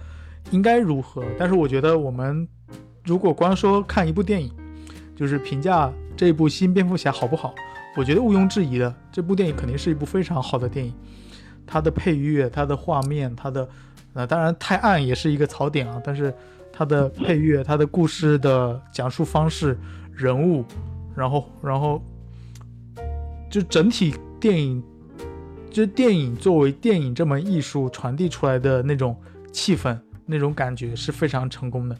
[0.52, 1.22] 应该如何？
[1.38, 2.48] 但是我觉得，我们
[3.04, 4.50] 如果光说看一部电影，
[5.14, 7.54] 就是评价这部新蝙蝠侠好不好，
[7.94, 10.94] 我觉得毋庸置疑的，这部电影肯定是一部非常好的电影。
[11.66, 13.68] 它的配乐、它的画面、它的……
[14.12, 16.00] 那，当然太暗也是一个槽点啊。
[16.04, 16.34] 但是
[16.72, 19.78] 它的配乐、它的故事的讲述方式、
[20.14, 20.64] 人物，
[21.14, 22.02] 然后，然后
[23.50, 24.82] 就整体电影，
[25.70, 29.16] 就电影作为电影这门艺术传递出来的那种
[29.52, 29.98] 气氛。
[30.26, 31.96] 那种感觉是非常成功的，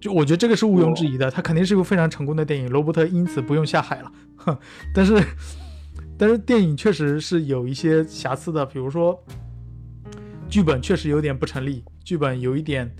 [0.00, 2.70] 就我觉得这个是毋庸置疑的，它肯定是一部非常成功的电影。
[2.70, 4.56] 罗伯特因此不用下海了，哼
[4.94, 5.20] 但是，
[6.16, 9.20] 但是电影确实是有一些瑕疵的，比如说
[10.48, 12.90] 剧本确实有点不成立，剧本有一点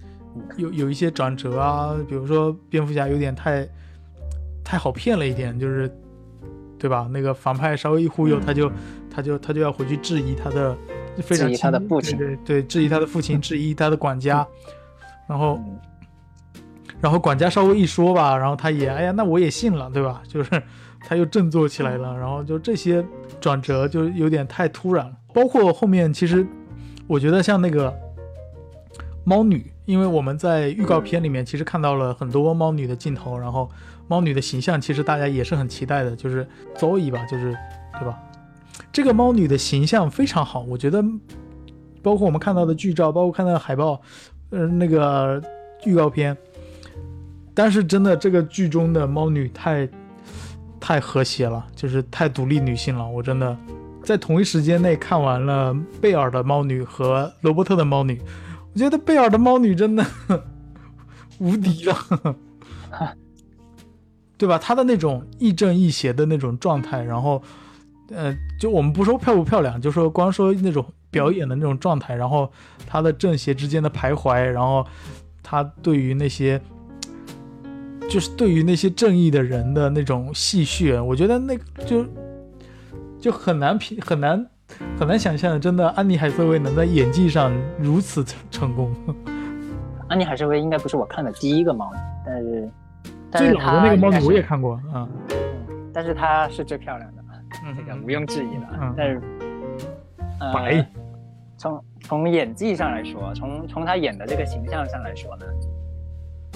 [0.56, 3.68] 有有一些转折啊，比如说蝙蝠侠有点太
[4.62, 5.90] 太好骗了一点，就是
[6.78, 7.08] 对吧？
[7.10, 8.70] 那个反派稍微一忽悠，他就
[9.10, 10.76] 他就他就要回去质疑他的。
[11.20, 14.46] 质疑他的父亲，对对，质疑他的父亲， 质疑他的管家，
[15.28, 15.58] 然后，
[17.00, 20.22] 然后管家稍微一说吧，然后他也，哎呀，那我也信了，对吧？
[20.28, 20.62] 就是
[21.00, 23.04] 他又振作起来了，然后就这些
[23.40, 25.12] 转折就有点太突然了。
[25.34, 26.46] 包括后面，其实
[27.08, 27.92] 我觉得像那个
[29.24, 33.68] 猫女，因为我们在预告片里面其实看到了很多猫女的镜头，然后
[34.06, 37.56] 猫女的形象其实大家也是很期待的，就是 Zoe 吧，就是
[37.98, 38.16] 对吧？
[38.92, 41.02] 这个猫女的形象非常好，我觉得，
[42.02, 44.00] 包括我们看到的剧照，包括看到的海报，
[44.50, 45.42] 呃，那个
[45.84, 46.36] 预告片，
[47.54, 49.88] 但是真的这个剧中的猫女太
[50.78, 53.06] 太和谐了，就是太独立女性了。
[53.08, 53.56] 我真的
[54.08, 58.18] 在同一时间内看完了贝尔的猫女和罗伯特的猫女，
[58.72, 60.02] 我觉得贝尔的猫女真的
[61.36, 61.94] 无敌了，
[64.38, 64.56] 对吧？
[64.56, 67.42] 她的那种亦正亦邪的那种状态，然后。
[68.10, 72.50] 呃，就我们不说漂不漂亮，就说光说那种表演的那种状态，然后
[72.86, 74.82] 她的正邪之间的徘徊，然后
[75.42, 76.58] 她对于那些，
[78.08, 81.54] 就是对于那些正义的人的那种戏谑，我觉得那
[81.84, 82.02] 就
[83.20, 84.46] 就很难评，很难
[84.98, 88.94] 很难想象，真的，安妮海瑟薇能在演技上如此成成功。
[90.08, 92.70] 安妮海瑟薇应该不是我看的第一个猫女，
[93.30, 95.06] 但是最老的那个猫女我也看过啊，
[95.92, 97.18] 但是她是最漂亮的。
[97.76, 98.66] 这个毋庸置疑的，
[98.96, 99.22] 但是，
[100.38, 100.86] 呃，
[101.56, 105.46] 从从演技上来说，从从她演的这个形象上来说呢，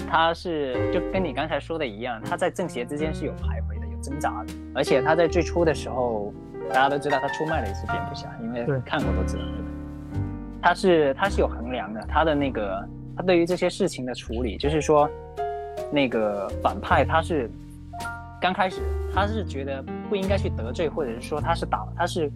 [0.07, 6.31] 她是就跟你刚才说的一样，她在正邪之间是有徘徊的，有挣扎的，而且她在最初的时候，
[6.73, 9.67] 大家都知道他出卖了一次蝙蝠侠，因为看过都知道，对吧？
[10.59, 12.83] 他是他是有衡量的，他的那个
[13.15, 15.07] 他对于这些事情的处理，就是说，
[15.91, 17.47] 那个反派他是
[18.41, 18.81] 刚开始
[19.13, 22.31] 他是觉得不应该去得罪，或者是说他是打他是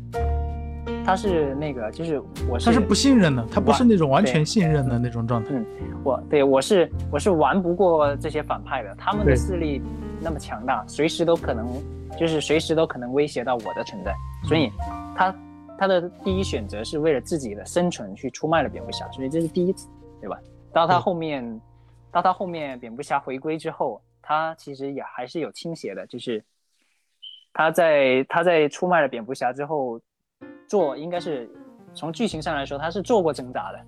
[1.04, 5.50] 他是那个就是我是他是不信任的，他不是那种完全信任的那种状态。
[5.52, 5.66] 嗯，
[6.04, 9.82] 我对我是我是玩不过这些反派的，他们的势力
[10.22, 11.68] 那么强大，随时都可能
[12.18, 14.14] 就是随时都可能威胁到我的存在，
[14.48, 14.72] 所以
[15.16, 15.36] 他。
[15.80, 19.88] 他的第一选择是为了自己的生存去出卖了蝙蝠侠，所以这是第一次，
[20.20, 20.36] 对吧？
[20.74, 21.62] 到他后面，
[22.12, 26.44] 到他后面蝙蝠侠回归之后，他其实也还是有倾斜的，就是
[27.54, 30.02] 他在他在出卖了蝙蝠侠之后，
[30.68, 31.48] 做应该是
[31.94, 33.80] 从剧情上来说，他是做过挣扎的，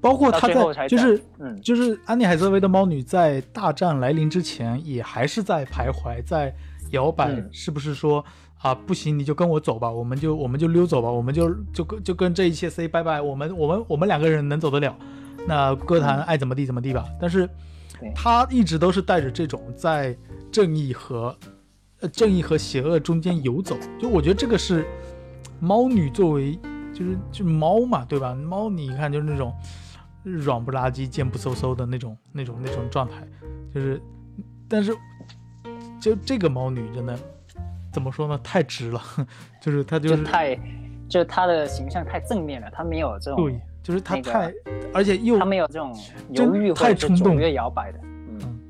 [0.00, 6.54] 包括他在就是嗯，就是安妮海瑟薇的猫女在大战来临之前，也还是在徘徊，在
[6.90, 8.24] 摇摆，是不是说？
[8.60, 14.96] 啊，不行，你就跟我走吧，我们就我们就溜走吧，我们就就跟就跟这一切 say 拜拜，我们我们我们两个人能走得了，
[15.46, 17.04] 那歌坛爱怎么地怎么地吧。
[17.20, 17.48] 但是，
[18.16, 20.16] 他一直都是带着这种在
[20.50, 21.32] 正义和
[22.00, 24.84] 呃正义和邪恶中间游走，就我觉得这个是
[25.60, 26.58] 猫女作为
[26.92, 28.34] 就是就猫嘛，对吧？
[28.34, 29.52] 猫你看就是那种
[30.22, 33.26] 软不拉几、贱不嗖嗖的那种那种那种状态，
[33.74, 34.00] 就是，
[34.68, 34.92] 但是
[36.00, 37.18] 就这个猫女真的。
[37.90, 38.38] 怎么说呢？
[38.44, 39.00] 太直了，
[39.62, 40.54] 就是她就是太，
[41.08, 44.52] 就是她的形象太正面了，她没有这种，对，就是她太，
[44.92, 45.96] 而且又她没有这种
[46.30, 47.98] 犹豫或者左右摇摆的，
[48.28, 48.60] 嗯，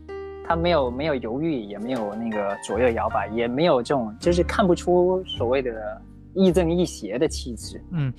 [0.47, 6.01] 他没有没有犹豫，也没有那个左右摇摆，也没有这种，就是看不出所谓的
[6.33, 8.15] 亦正亦邪的气质，嗯，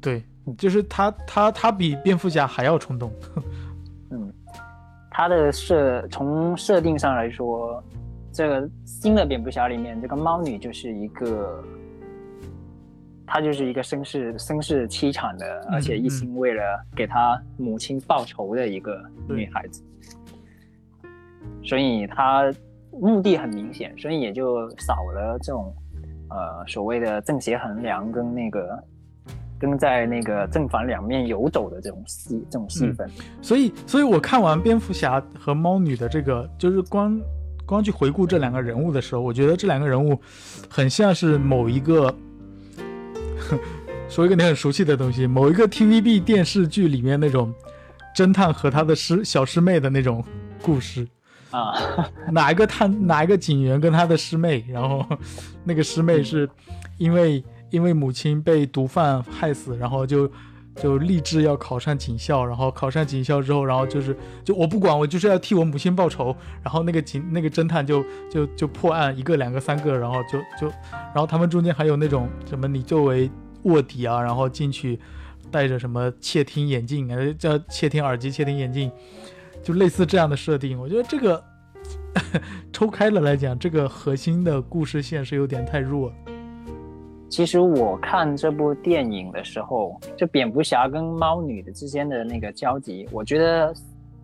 [0.00, 0.22] 对，
[0.56, 3.10] 就是他他他比蝙蝠侠还要冲动，
[4.10, 4.32] 嗯，
[5.10, 7.82] 他的设从设定上来说。
[8.32, 11.64] 这个新的蝙蝠侠里面，这个猫女就是一个，
[13.26, 16.62] 她就是一个身世身世凄惨的，而且一心为了
[16.94, 19.82] 给她母亲报仇的一个女孩子，
[21.64, 22.54] 所以她
[22.92, 25.74] 目的很明显，所以也就少了这种
[26.28, 28.80] 呃所谓的正邪衡量跟那个
[29.60, 33.08] 跟在那个正反两面游走的这种戏这种戏份。
[33.40, 37.20] 所以，所以我看完蝙蝠侠和猫女的这个，就是光。
[37.66, 40.20] 光去回顾这两个人物的时候，我觉得这两个人物
[40.68, 42.12] 很像是某一个，
[44.10, 47.54] 说一个你很熟悉的东西，某一个 TVB 电视剧里面那种
[48.12, 50.24] 侦探和他的师小师妹的那种
[50.60, 51.06] 故事
[51.52, 51.72] 啊，
[52.32, 55.06] 哪一个探哪一个警员跟他的师妹，然后
[55.62, 56.50] 那个师妹是
[56.98, 57.40] 因为
[57.70, 60.30] 因为母亲被毒贩害死，然后就。
[60.76, 66.34] 就立志要考上警校，然后考上警校之后，然后就是就我不管，我就是要替我母亲报仇。
[66.62, 73.28] 然后那个警那个侦探就就就破案，一个两个三个，然后就就，然后他们中间还有那种什么，你作为
[73.64, 74.98] 卧底啊，然后进去
[75.50, 78.90] 戴着什么窃听眼镜，呃，叫窃听耳机、窃听眼镜，
[79.64, 80.80] 就类似这样的设定。
[80.80, 81.44] 我觉得这个
[82.72, 86.10] 抽开了来讲，这个核心的故事线是有点太弱。
[87.30, 93.72] 其实我看这部电影的时候，就蝙蝠侠跟猫女的之间的那个交集，我觉得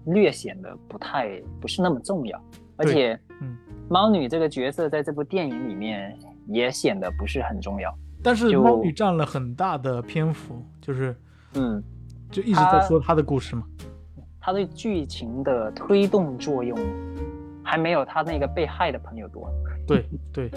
[0.07, 2.43] 略显得不太不是那么重要，
[2.77, 3.57] 而且，嗯，
[3.89, 7.97] 猫女这个角色在这部电影里面也显得不是很重要。
[8.25, 11.17] 但是猫女占了很大的篇幅，就是，
[11.55, 11.81] 嗯，
[12.29, 13.63] 就一直在说她的故事嘛。
[14.41, 16.77] 她对剧情的推动作用，
[17.63, 19.49] 还没有她那个被害的朋友多。
[19.87, 20.51] 对对。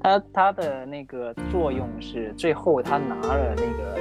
[0.00, 3.98] 他他的那个作用是最后他拿了那个，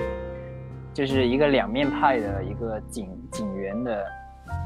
[0.93, 4.05] 就是一个两面派的一个警警员的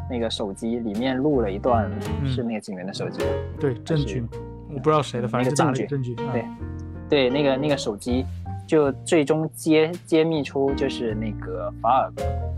[0.09, 1.89] 那个手机里面录了一段，
[2.25, 3.23] 是那个警员的手机，
[3.59, 4.23] 对证据，
[4.69, 6.45] 我不知道谁的，反正证据证据，对
[7.09, 8.25] 对，那个那个手机
[8.67, 12.11] 就最终揭揭秘出就是那个法尔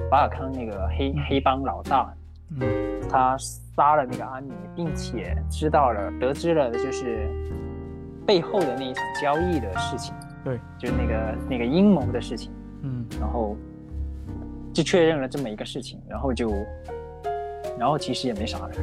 [0.09, 2.13] 法尔康那个黑黑帮老大，
[2.59, 2.67] 嗯，
[3.09, 7.29] 他杀了那个安妮，并且知道了得知了就是。
[8.25, 10.13] 背后的那一场交易的事情，
[10.43, 12.51] 对，就是那个那个阴谋的事情，
[12.81, 13.57] 嗯，然后
[14.73, 16.51] 就确认了这么一个事情，然后就，
[17.77, 18.75] 然后其实也没啥的，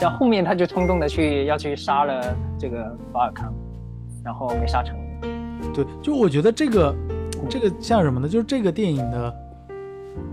[0.00, 3.52] 然后后面他就冲动的去要去杀了这个法尔康，
[4.22, 4.96] 然后没杀成。
[5.74, 6.94] 对，就我觉得这个
[7.48, 8.28] 这个像什么呢？
[8.28, 9.34] 就是这个电影的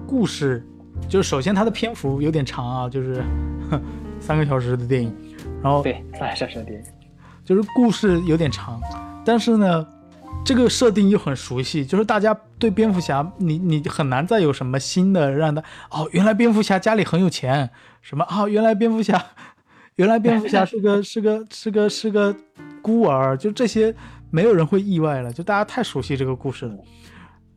[0.06, 0.66] 故事，
[1.08, 3.24] 就是首先它的篇幅有点长啊，就是
[4.20, 5.16] 三个小时的电影，
[5.62, 6.86] 然后对三个小时的电影。
[7.44, 8.82] 就是故事有点长，
[9.26, 9.86] 但是呢，
[10.46, 11.86] 这个设定又很熟悉。
[11.86, 17.70] 就是大家对蝙蝠侠，你你很难再有什么新的让他哦，原来蝙蝠侠家里很有钱，
[18.02, 18.48] 什么啊？
[18.48, 19.24] 原来蝙蝠侠，
[19.96, 22.36] 原来蝙蝠侠是个 是个是个是个
[22.82, 23.94] 孤儿，就这些
[24.32, 25.32] 没有人会意外了。
[25.34, 26.76] 就大家太熟悉这个故事了。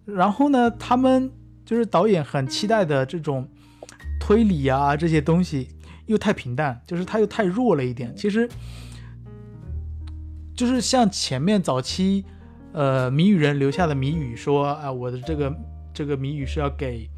[0.04, 1.30] 然后呢，他们
[1.64, 3.48] 就是导演很期待的这种
[4.20, 5.68] 推理啊这些东西
[6.06, 8.14] 又太平淡，就是他又太弱了一点。
[8.16, 8.48] 其实，
[10.56, 12.24] 就是像前面早期，
[12.72, 15.54] 呃，谜语人留下的谜语说啊，我的这个
[15.92, 17.08] 这个谜语是要给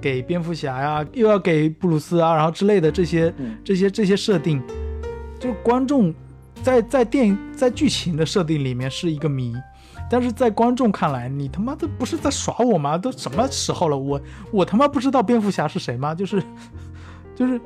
[0.00, 3.32] 给蝙蝠侠呀，又要给布鲁斯啊，然后之类的这些
[3.62, 4.62] 这些这些设定，
[5.38, 6.12] 就是观众
[6.62, 9.54] 在在电影在剧情的设定里面是一个谜。
[10.10, 12.96] 但是在观众看来，你他妈的不是在耍我吗？
[12.96, 14.18] 都什么时候了，我
[14.50, 16.14] 我他妈不知道蝙蝠侠是谁吗？
[16.14, 16.42] 就是，
[17.36, 17.60] 就是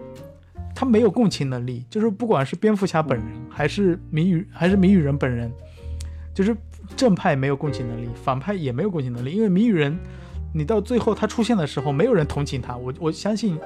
[0.75, 5.51] 他没有共情能力，就是不管是蝙蝠侠本人，还是谜语，还是谜语人本人，
[6.35, 6.57] 就是
[6.97, 9.33] 正派没有共情能力，反派也没有共情能力。
[9.33, 9.99] 因为谜语人，
[10.53, 12.77] 你到最后他出现的时候，没有人同情他。
[12.77, 13.59] 我我相信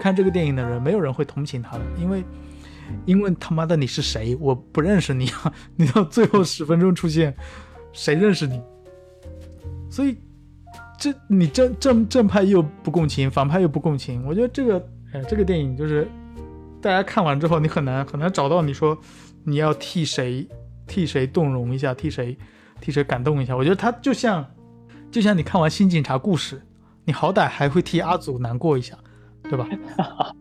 [0.00, 2.24] 看这个电影的人，没有人会同情他的，因为
[3.06, 4.36] 因为他妈的你是谁？
[4.40, 5.52] 我不认识你啊！
[5.76, 7.34] 你到最后十分钟出现。
[7.92, 8.60] 谁认识你？
[9.88, 10.16] 所以，
[10.98, 14.24] 这你正正正派又不共情，反派又不共情。
[14.26, 16.08] 我觉得这个，哎，这个电影就是
[16.84, 18.98] 大家看完之后，你很难很难找到你说
[19.44, 20.46] 你要替谁
[20.86, 22.36] 替谁动容一下，替谁
[22.78, 23.56] 替谁感动一下。
[23.56, 24.44] 我觉得他就像
[25.10, 26.56] 就像你看完《新警察故事》，
[27.06, 28.98] 你好歹还会替阿祖难过一下，
[29.44, 29.66] 对吧？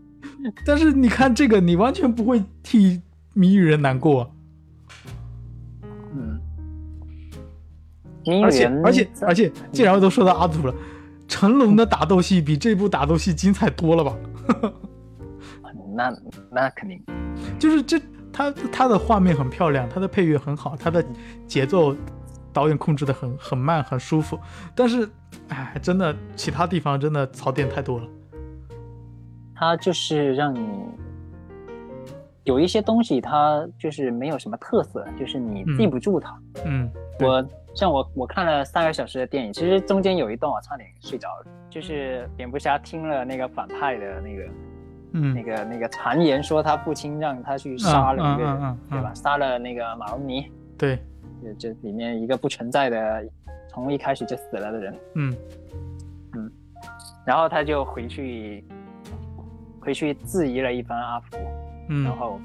[0.65, 3.01] 但是你看这个，你完全不会替
[3.33, 4.29] 谜语人难过。
[6.13, 6.41] 嗯
[8.43, 10.75] 而且而且而且，既然都说到阿祖了，
[11.29, 14.17] 成龙的打斗戏比这部打斗戏精彩多了吧？
[15.95, 16.13] 那
[16.51, 17.01] 那肯定，
[17.59, 17.99] 就是这
[18.31, 21.03] 他他的画面很漂亮，他的配乐很好，他的
[21.47, 21.95] 节奏
[22.51, 24.39] 导演控制的很很慢很舒服。
[24.75, 25.09] 但是，
[25.49, 28.07] 哎，真的其他地方真的槽点太多了。
[29.55, 30.67] 他就是让你
[32.43, 36.39] 有一些东西，他就是没有什么特色，就是你记不住他。
[36.65, 37.45] 嗯，我。
[37.75, 44.43] 像我我看了三个小时的电影，其实中间有一段我差点睡着了，就是蝙蝠侠听了那个反派的那个，
[45.13, 49.13] 嗯，那个那个谗言，说他父亲让他去杀了一个人，对吧？
[49.13, 50.97] 杀了那个马龙尼，对，
[51.41, 53.25] 就这里面一个不存在的，
[53.69, 55.35] 从一开始就死了的人，嗯。
[56.35, 56.51] 嗯，
[57.25, 58.63] 然后他就回去
[59.79, 61.37] 回去质疑了一番阿福，
[61.89, 62.39] 嗯，然后。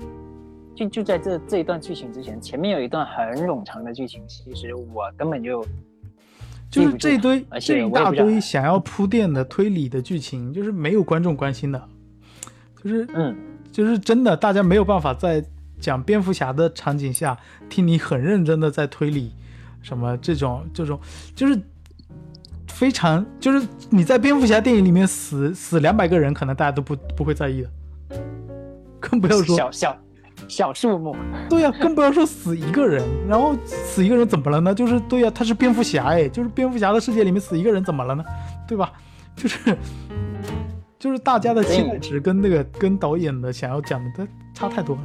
[0.77, 5.66] 就就在这这一段剧情之前，前面有一段很冗长的剧情，其实我根本就
[6.71, 11.89] 就是这一堆这一大堆想要铺垫的推理的剧情，就是没有观众关心的，
[12.83, 13.37] 就是嗯，
[13.72, 15.45] 就是真的，大家没有办法在
[15.81, 17.37] 讲蝙蝠侠的场景下
[17.68, 19.33] 听你很认真的在推理
[19.83, 20.99] 什么这种这种，
[21.35, 21.61] 就是
[22.68, 27.70] 非常就是你在蝙蝠侠电影里面死死两百个人，可能大家都不不会在意的，
[29.01, 29.97] 更不要说小小。
[30.47, 31.14] 小数目，
[31.51, 34.72] 对呀，更不要说死一个人，然后死一个人怎么了呢？
[34.72, 38.24] 就是对呀，他是蝙蝠侠哎，就是蝙蝠侠的世界里面死一个人怎么了呢？
[38.66, 38.93] 对吧？
[39.37, 39.76] 就是
[40.99, 45.03] 就是大家的期待值跟那个跟导演的想要讲的，差太多了。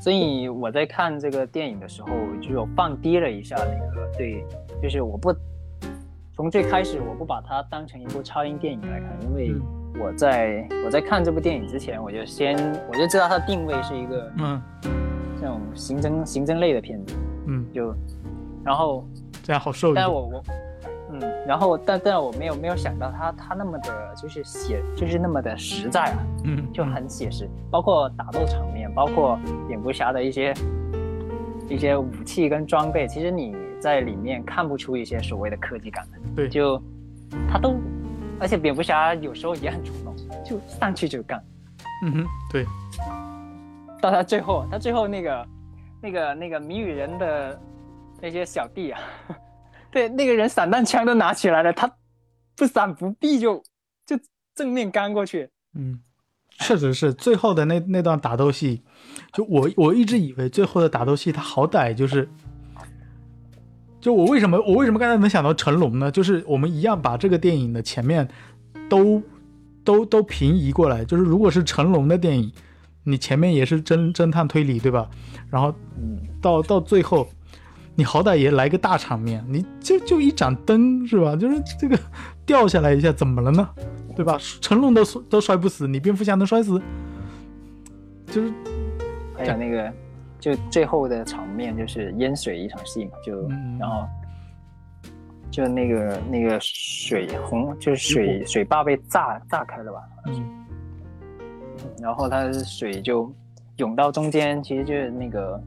[0.00, 2.08] 所以我在看这个电影的时候，
[2.40, 4.44] 就放低了一下那个对，
[4.82, 5.34] 就是我不
[6.34, 9.54] 从最开始我不把它当成一部超英电影来看，因为。
[9.96, 12.56] 我在我在看这部电影之前，我就先
[12.90, 14.60] 我就知道它定位是一个嗯，
[15.40, 17.14] 这种刑侦刑侦类的片子，
[17.46, 17.94] 嗯，就
[18.64, 19.06] 然后
[19.44, 20.44] 这样好受一但我我
[21.14, 29.38] 嗯，然后但但我没有没有想到他他那么的就是写就是那么的实在啊，嗯，就很写实，包括打斗场面，包括
[29.68, 30.52] 蝙蝠侠的一些
[31.68, 36.80] 一些武器跟装备，其实你在里面看不出一些所谓的科技感的，对，就
[37.50, 37.76] 他都。
[38.40, 40.12] 而且蝙蝠侠有时候也很冲动，
[40.44, 41.40] 就上去就干。
[42.04, 42.66] 嗯哼，对。
[44.02, 45.46] 到他最后，他最后那个、
[46.02, 47.60] 那个、那个谜语人的
[48.20, 49.00] 那些小弟啊，
[49.94, 51.88] 对，那个人散弹枪都拿起来了，他
[52.56, 53.62] 不闪不避就
[54.04, 54.18] 就
[54.54, 55.48] 正面干过去。
[55.74, 56.00] 嗯，
[56.58, 58.82] 确实是最后的那那段打斗戏，
[59.32, 62.28] 就我我一直以为最后的打斗戏，他好歹就是。
[64.00, 66.10] 就我为什么我为什么刚才能想到成龙呢？
[66.10, 68.28] 就是我们一样把这个电影的前面
[68.90, 69.22] 都
[69.82, 71.02] 都都平移过来。
[71.06, 72.52] 就是如果是成龙的电影，
[73.04, 75.08] 你前面也是侦侦探推理，对吧？
[75.48, 75.74] 然后
[76.42, 77.26] 到到最后，
[77.94, 81.36] 你好歹也来个大场面，你就就一盏灯是吧？
[81.36, 81.98] 就是这个
[82.44, 83.68] 掉下来一下，怎么了呢？
[84.16, 84.38] 对吧？
[84.60, 86.80] 成龙都都摔不死，你蝙蝠侠能摔死？
[88.26, 88.52] 就是
[89.36, 89.92] 还有那个。
[90.40, 93.48] 就最后的场面就是淹水一场戏嘛，就
[93.80, 94.06] 然后
[95.50, 100.02] 就那个那个水洪，就是水水坝被炸炸开了吧？
[100.26, 100.66] 嗯，
[101.98, 103.34] 然后它水就
[103.76, 105.58] 涌到中间，其实就是那个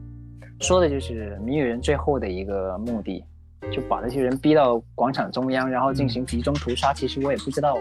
[0.60, 3.24] 说的就是谜语人最后的一个目的，
[3.70, 6.92] 就把这些人逼到广场中央，然后进行集中屠杀。
[6.92, 7.78] 其实我也不知道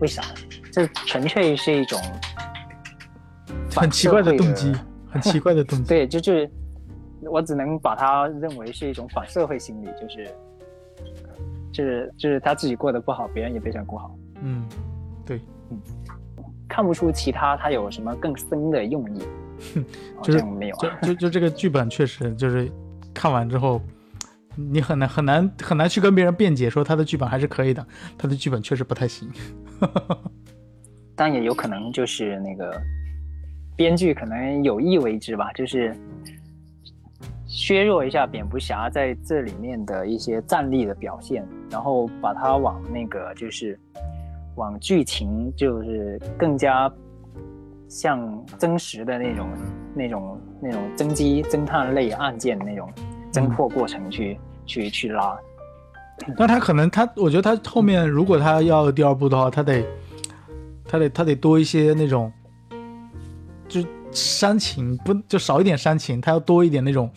[0.00, 0.22] 为啥，
[0.72, 2.00] 这纯粹是一种
[3.74, 4.72] 很奇怪的动机，
[5.08, 5.88] 很奇怪的动 机。
[5.88, 6.50] 对，就是
[7.22, 10.28] 我只能把它认为是一种反社会心理，就是
[11.72, 14.14] 就是就是他自己过得不好，别人也别想过好。
[14.42, 14.64] 嗯，
[15.24, 15.40] 对，
[15.70, 15.78] 嗯，
[16.68, 19.22] 看不出其他他有什么更深的用意，
[20.22, 22.70] 就是没有，就就就这个剧本确实就是
[23.12, 23.80] 看完之后。
[24.60, 27.86] 你很难很难很难去跟别人辩解说他的剧本还是可以的，
[28.18, 29.30] 他的剧本确实不太行。
[31.14, 32.76] 但也有可能就是那个
[33.76, 35.96] 编剧可能有意为之吧，就是
[37.46, 43.78] 削弱一下蝙蝠侠在这里面的一些战力的表现，然后把它往那个就是
[44.56, 46.92] 往剧情就是更加
[47.88, 49.48] 像真实的那种
[49.94, 52.92] 那种那种侦缉侦探类案件那种
[53.32, 54.38] 侦破过程去。
[54.70, 55.34] 去去拉，
[56.36, 59.82] 那他可能他，我觉得他后面如果他要第二部的话，他得，
[60.84, 62.30] 他得他得多一些那种，
[63.66, 63.82] 就
[64.12, 67.10] 煽情不就少一点煽情，他要多一点那种，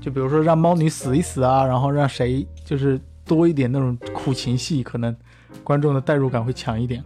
[0.00, 5.16] 就比如说让猫女死一死啊，然后让谁就是多一点那种苦情戏，可能
[5.62, 7.00] 观众的代入感会强一点。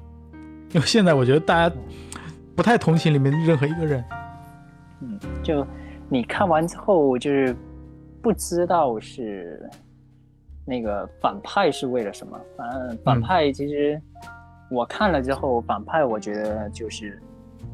[0.73, 1.77] 因为现在我觉得大家
[2.57, 4.05] 不太同情里面任何一个人。
[5.01, 5.67] 嗯，就
[6.09, 7.57] 你看完之后就是
[8.21, 9.69] 不知道是。
[10.65, 12.39] 那个反派是为了什么？
[12.57, 14.01] 反正反派其实
[14.71, 17.21] 我看了之后，反派我觉得就是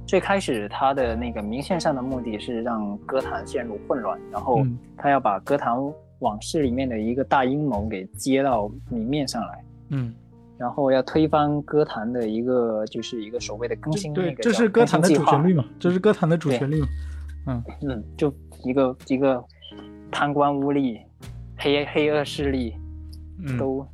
[0.06, 4.64] 最开始他的那个明线上的目的是让歌坛陷入混乱，然后
[4.96, 5.76] 他要把歌坛
[6.20, 10.14] 往事里面的一个大阴谋给接到明面上来，嗯，
[10.59, 15.64] 然后要推翻歌坛的一个就是一个所谓的更新，对，这是歌坛的主旋律嘛？
[15.78, 16.88] 这是歌坛的主旋律嘛？
[17.46, 18.34] 嗯嗯，就
[18.64, 19.42] 一个一个
[20.11, 21.00] 贪官污吏。
[21.61, 22.76] 黑黑恶势力，
[23.59, 23.84] 都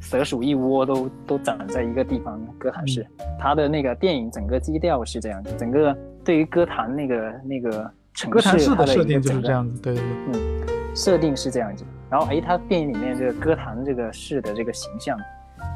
[0.00, 2.44] 蛇鼠一窝，都都长在一个地方。
[2.58, 3.06] 歌坛市，
[3.38, 11.84] 他的那个电影整个基调是这样子，整个对于歌坛那个那个城市的设定就是这样子，对对对，嗯，设定是这样子。
[12.10, 15.16] 然后，哎，他电影里面这个歌坛这个市的这个形象，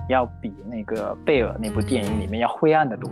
[0.09, 3.11] 要比那个贝尔那部电影里面要灰暗的多，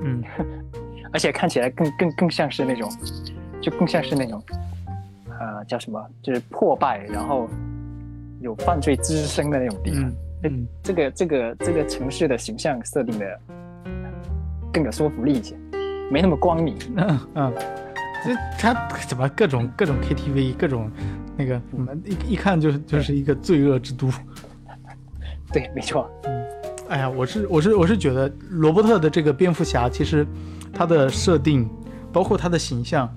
[0.00, 0.22] 嗯，
[1.12, 2.90] 而且看起来更更更像是那种，
[3.60, 4.42] 就更像是那种。
[5.38, 6.02] 呃，叫什么？
[6.22, 7.46] 就是破败，然后
[8.40, 10.12] 有犯罪滋生的那种地方。
[10.44, 13.38] 嗯，这个这个这个城市的形象设定的
[14.72, 15.54] 更有说服力一些，
[16.10, 16.74] 没那么光明。
[16.96, 17.52] 嗯嗯，
[18.24, 20.90] 这他怎么各种各种 KTV，各种
[21.36, 24.08] 那个，我们一一看就是就是一个罪恶之都。
[25.52, 26.10] 对，没错。
[26.24, 26.44] 嗯，
[26.88, 30.26] 哎呀，我是我是我是觉得罗伯特的这个蝙蝠侠，其实
[30.72, 31.68] 他的设定，
[32.12, 33.08] 包括他的形象，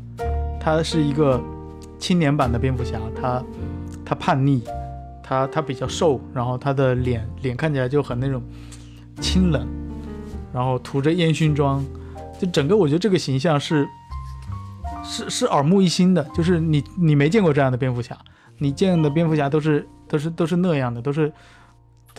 [0.60, 1.42] 他是一个。
[2.00, 3.44] 青年版的蝙蝠侠，他
[4.06, 4.64] 他叛逆，
[5.22, 8.42] 他他比较瘦，然后他的脸脸看起来就很那种
[9.20, 9.68] 清冷，
[10.54, 11.86] 然后涂着烟熏妆，
[12.40, 13.86] 就整个我觉得这个形象是
[15.04, 18.18] 是是耳目一新的，就是你你没见过这样的蝙蝠侠，
[18.60, 21.30] 你见的蝙蝠侠都是都是都是那样的，都是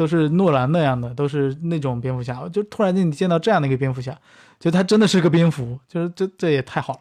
[0.00, 4.18] 都是诺兰那样的，都是那种蝙蝠侠，就突然间你见到这样的一个蝙蝠侠，
[4.58, 7.00] 就他真的是个蝙蝠，就是这这也太好了，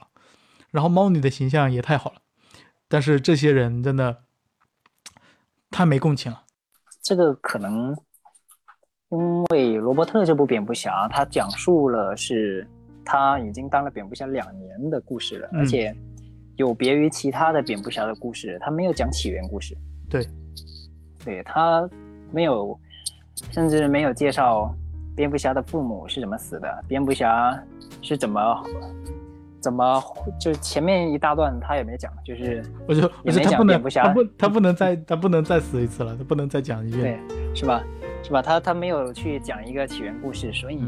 [0.69, 2.17] 然后猫女的形象也太好了。
[2.89, 4.17] 但是这些人真的
[5.71, 6.43] 太没共情了。
[7.01, 7.95] 这个可能
[9.11, 12.67] 因为罗伯特这部蝙蝠侠，他讲述了是
[13.05, 15.95] 他已经当了蝙蝠侠两年的故事了，而且
[16.57, 19.73] 有别于其他的蝙蝠侠的故事，他没有讲起源故事。
[20.09, 20.27] 对，
[21.23, 21.89] 对他
[22.29, 22.77] 没有，
[23.51, 24.73] 甚至没有介绍
[25.15, 27.57] 蝙蝠侠的父母是怎么死的，蝙蝠侠
[28.01, 28.63] 是怎么。
[29.61, 30.01] 怎么
[30.39, 37.83] 就前面一大段他也没讲，就是我就也没讲蝙蝠侠，他不他不能再他不能再死一次了，他不能再讲一遍，对，是吧？
[38.23, 38.41] 是吧？
[38.41, 40.81] 他他没有去讲一个起源故事，所以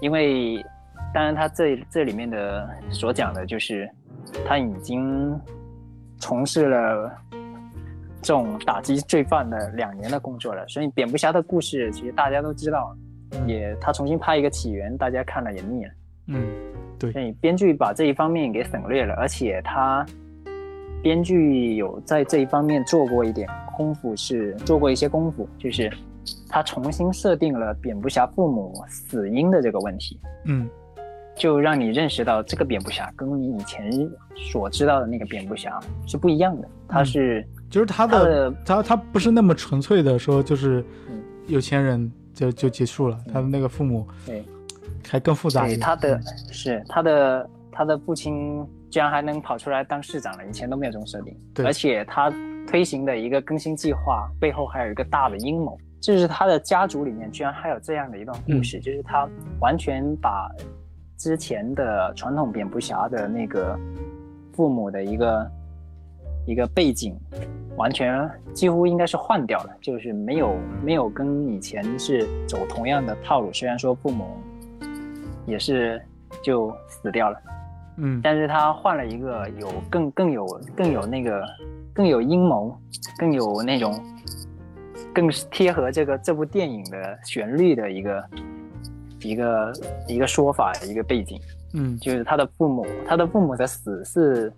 [0.00, 0.64] 因为
[1.12, 3.86] 当然他这这里面的所讲的就是
[4.46, 5.38] 他已经
[6.16, 7.12] 从事了
[8.22, 12.96] 这种打击罪犯的两年的工作了，所以蝙蝠侠的故事其实大家都知道，
[13.46, 15.90] 也他重新拍一个起源，大家看了也腻了，
[16.28, 16.42] 嗯。
[16.98, 20.04] 对，所以编剧把这一方面给省略了，而且他
[21.02, 25.90] 编剧有在这一方面做过一点功夫，是做过一些功夫，就是
[26.46, 30.68] 他重新设定了蝙蝠侠父母死因的这个问题，嗯，
[31.34, 33.90] 就让你认识到这个蝙蝠侠跟你以前
[34.36, 40.84] 所知道的那个蝙蝠侠是不一样的，他是就是他的他他不是那么纯粹的说就是
[41.46, 44.44] 有钱人就就结束了，他的那个父母对。
[45.08, 45.66] 还更复杂。
[45.66, 46.20] 对，他的
[46.52, 51.36] 是他的他的父亲居然还能跑出来当市长了，以前都没有这种设定。
[51.52, 52.32] 对，而且他
[52.64, 59.28] 推行的一个更新计划背后还有一个大的阴谋，就是他的家族里面居然还有这样的一段故事，就是他
[59.60, 60.48] 完全把
[61.16, 63.76] 之前的传统蝙蝠侠的那个
[64.52, 65.50] 父母的一个
[66.50, 67.16] 一个背景，
[67.76, 74.26] 完全几乎应该是换掉了，就是没有没有跟以前是走同样的套路，虽然说父母
[75.46, 76.02] 也是
[76.42, 77.38] 就死掉了。
[77.98, 80.44] 嗯，但是他换了一个有更更有
[80.76, 81.46] 更有那个
[81.94, 82.76] 更有阴谋，
[83.16, 84.02] 更有那种
[85.14, 88.24] 更贴合这个这部电影的旋律的一个
[89.20, 89.72] 一个
[90.08, 91.40] 一个说法一个背景。
[91.74, 94.52] 嗯，就是他的父母，他的父母的死是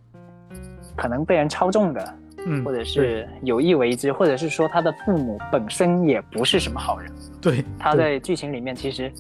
[1.03, 2.15] 可能被人操纵的，
[2.47, 7.13] 嗯，或者是有意为之，或者是说他的父母本身也不是什么好人。
[7.41, 9.13] 对，他在剧情里面其实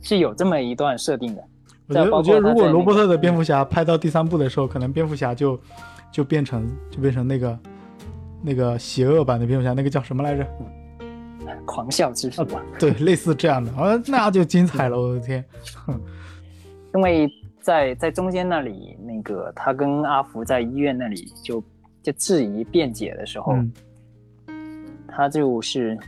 [0.00, 1.42] 是有这么一段设定的。
[1.88, 5.60] 我觉得，我觉得如果罗伯特的蝙蝠侠拍到第三部的时候，可能蝙蝠侠就
[6.10, 7.58] 就变成就变成那个
[8.42, 10.46] 那个邪恶版的蝙蝠侠，那个叫什么来着？
[11.66, 12.62] 狂笑之术吧。
[12.78, 15.44] 对，类似这样的，啊，那就精彩了，我的天！
[16.94, 17.30] 因为
[17.60, 21.62] 在在中间那里，那个他跟阿福在医院那里就
[22.02, 23.54] 就质疑辩解的时候，
[25.06, 25.98] 他就是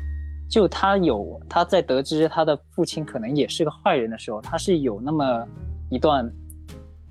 [0.48, 5.46] 就他有他在得知他的父亲可能也是个坏人的时候，他是有那么。
[5.92, 6.32] 一段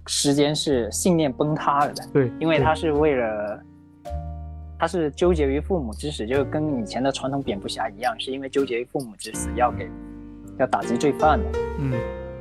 [0.08, 3.62] 时间是信念崩塌了的，对，因为他是为了，
[4.80, 9.92] 他是纠结于父母之死，就跟以前的传统蝙蝠侠一样，是因为纠结于父母之死要给
[10.58, 11.92] 要打击罪犯的，嗯，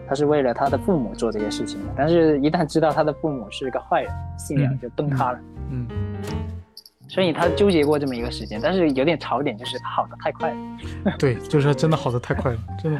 [0.08, 5.38] 他是为了他的父母做这些事情的，但是一旦知道他的父母是个坏人，信仰就崩塌了，
[5.70, 5.86] 嗯，
[7.08, 12.98] 所以他纠结过这么一个时间，但是有点槽点就是他好的太快了， 对，就是真的好的太快了，真的，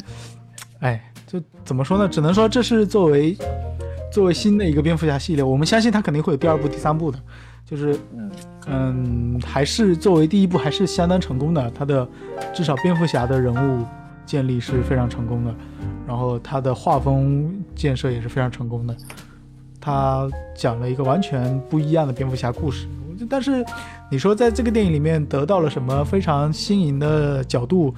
[0.81, 1.01] 哎。
[1.31, 2.09] 就怎么说呢？
[2.09, 3.37] 只能说这是作为
[4.11, 7.19] 作为新的一个蝙蝠侠系列，我们相信他肯定会有第二部、第三部的。
[7.67, 8.31] 就是嗯
[8.67, 11.71] 嗯，还是作为第一部还是相当成功的。
[11.73, 12.09] 他的
[12.55, 13.85] 至少蝙蝠侠的人物
[14.25, 15.55] 建立是非常成功的，
[16.09, 18.97] 然后他的画风建设也是非常成功的。
[19.81, 22.89] 他讲了一个完全不一样的蝙蝠侠故事。
[23.31, 23.65] 但是
[24.11, 27.95] 你说在这个电影里面得到了什么非常新颖的角度，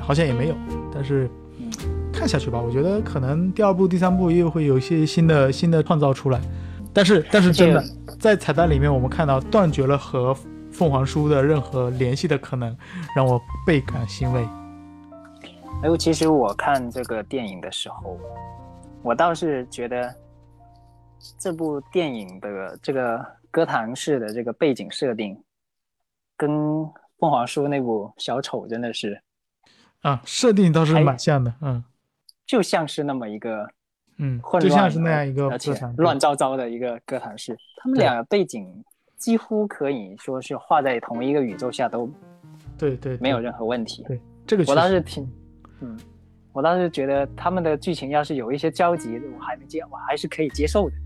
[0.00, 0.54] 好像也没有。
[0.94, 1.28] 但是。
[2.10, 6.40] 看下去吧，我觉得可能第二部、第三部又会有一些新的新的创造出来，
[6.92, 7.84] 但是但是真的
[8.18, 10.36] 在彩蛋里面，我们看到断绝了和
[10.72, 12.76] 凤凰叔的任何联系的可能，
[13.14, 14.44] 让我倍感欣慰。
[15.80, 18.18] 哎呦，其实我看这个电影的时候，
[19.02, 20.12] 我倒是觉得
[21.38, 25.40] 这部电影的这个歌坛式的这个背景设定，
[26.36, 26.50] 跟
[27.18, 29.22] 凤凰叔那部小丑真的是
[30.02, 31.84] 啊，设定倒是蛮像的，嗯。
[32.44, 33.68] 就像是那么一个，
[34.16, 38.82] 嗯，就像是那样一个而且乱糟糟的一个歌坛式，他们俩个背景
[39.16, 42.10] 几乎可以说是画在同一个宇宙下都，
[42.78, 44.02] 对对，没有任何问题。
[44.04, 45.30] 对，这个我倒是挺，
[45.80, 45.96] 嗯，
[46.52, 50.96] 我倒是觉得他们的剧情要是有一些交集，我还能接，我还是可以接受的。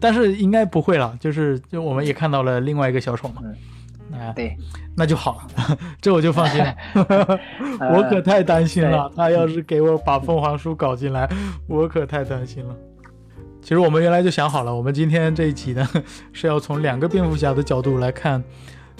[0.00, 3.42] 但是应该不会了，就是就我们也看到了另外一个小丑嘛。
[4.12, 4.54] 啊，对，
[4.94, 6.76] 那就好了， 这我就放心了。
[7.94, 11.26] 我可太担心了，他要是给我把凤凰叔搞进来，
[11.66, 12.76] 我可太担心了。
[13.62, 15.88] 其实我们原来就想好了，我们今天这一集呢
[16.32, 18.42] 是要从两个蝙蝠侠的角度来看，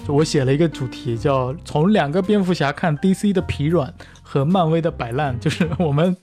[0.07, 3.93] 就我写了一个主题，叫从两个蝙蝠侠看 DC 的疲软
[4.33, 5.39] 和漫威的摆烂。
[5.39, 6.17] 就是我们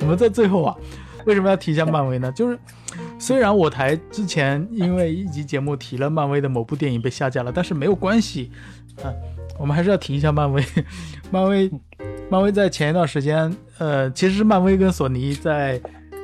[0.00, 0.76] 我们在最后啊，
[1.26, 2.30] 为什么要提一下漫威呢？
[2.30, 2.56] 就是。
[3.18, 8.50] 虽然我台之前因为一集节目提了漫威的某部电影被下架了，但是没有关系，
[9.02, 9.12] 啊，
[9.58, 10.64] 我们还是要提一下漫威。
[11.30, 11.70] 漫威，
[12.30, 15.80] 漫威在前一段时间，呃，其实是漫威跟索尼在，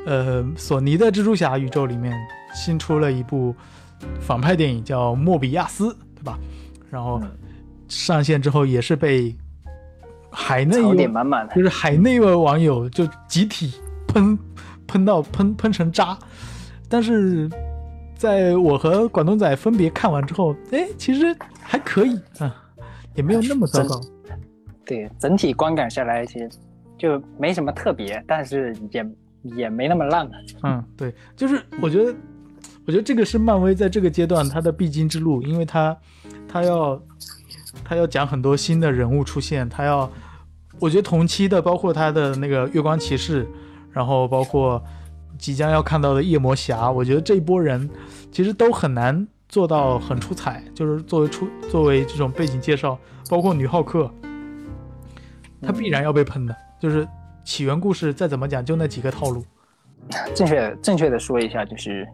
[0.07, 2.13] 呃，索尼的蜘蛛侠宇宙里面
[2.55, 3.55] 新出了一部
[4.21, 6.39] 反派电影，叫《莫比亚斯》，对吧？
[6.91, 7.21] 然后
[7.89, 9.37] 上线之后也是被
[10.35, 10.77] 海内
[11.55, 13.73] 就是海内的网友就集体
[14.09, 14.37] 喷
[14.87, 16.19] 喷到喷喷成渣。
[16.89, 17.49] 但是，
[18.15, 22.55] 在我和广东仔分别看完之后，哎，其实还可以啊，
[23.15, 24.01] 也没有那么糟糕。
[24.85, 26.49] 对，整体观感下来，其实
[26.99, 29.07] 就没什么特别，但是也
[29.43, 30.31] 也没那么烂。
[30.63, 32.15] 嗯，对，就是我觉得，
[32.87, 35.97] 我觉得这个是漫威在这个阶段它的必经之路，因为它，
[36.47, 37.03] 它要，
[37.83, 40.09] 它要讲很多新的人物出现，它要，
[40.81, 43.47] 我觉得同期的包括他的那个月光骑士，
[43.93, 44.83] 然后包括。
[45.37, 47.91] 即将要看到的夜魔侠，我觉得这一波人
[48.31, 50.63] 其实都很难做到很出彩。
[50.73, 52.97] 就是作为出作为这种背景介绍，
[53.29, 54.09] 包括女浩克，
[55.61, 56.57] 他必然要被喷的。
[56.79, 57.07] 就是
[57.43, 59.45] 起源故事再怎么讲，就那几个套路。
[60.37, 62.07] 正确正确的说一下，就是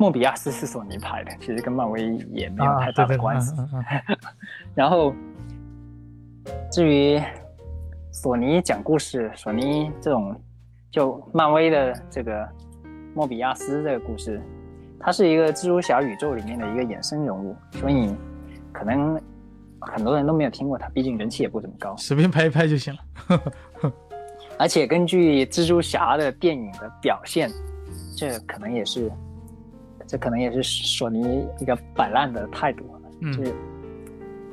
[0.00, 3.52] 莫比亚斯是索尼拍的，其实跟漫威也没有太大的关系。
[4.74, 5.14] 然后
[6.72, 7.22] 至于
[8.16, 10.34] 索尼讲故事，索尼这种
[10.90, 12.48] 就漫威的这个
[13.14, 14.40] 莫比亚斯这个故事，
[14.98, 18.16] 它是一个蜘蛛侠宇宙里面的一个衍生人物，所以
[18.72, 19.20] 可能
[19.80, 21.94] 很多人都没有听过他，毕竟人气也不怎么高。
[21.98, 23.42] 随便拍一拍就行了。
[24.58, 27.50] 而且根据蜘蛛侠的电影的表现，
[28.16, 29.12] 这可能也是。
[30.06, 32.84] 这可能也是索尼一个摆烂的态度，
[33.20, 33.52] 就是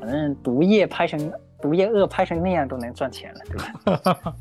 [0.02, 1.32] 反正毒液拍成
[1.64, 3.56] 毒液二拍成那样都能赚钱了，对
[3.96, 4.36] 吧？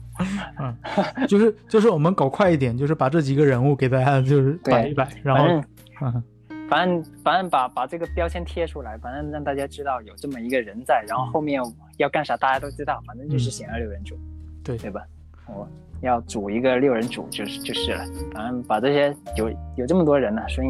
[0.59, 5.63] 嗯，就是就是我们搞快一点，就是把这几个人物给大家就是摆一摆，然后，
[6.69, 11.63] 反正反正把把这个标签贴出来，反正让大家知道有这么一个人在，然后后面
[11.99, 14.19] 要干啥大家都知道，反正就是险恶六人组，
[14.65, 15.01] 对对吧？
[15.47, 15.69] 我
[16.01, 18.05] 要组一个六人组就是就是了，
[18.35, 20.67] 反正把这些有有这么多人呢，所以。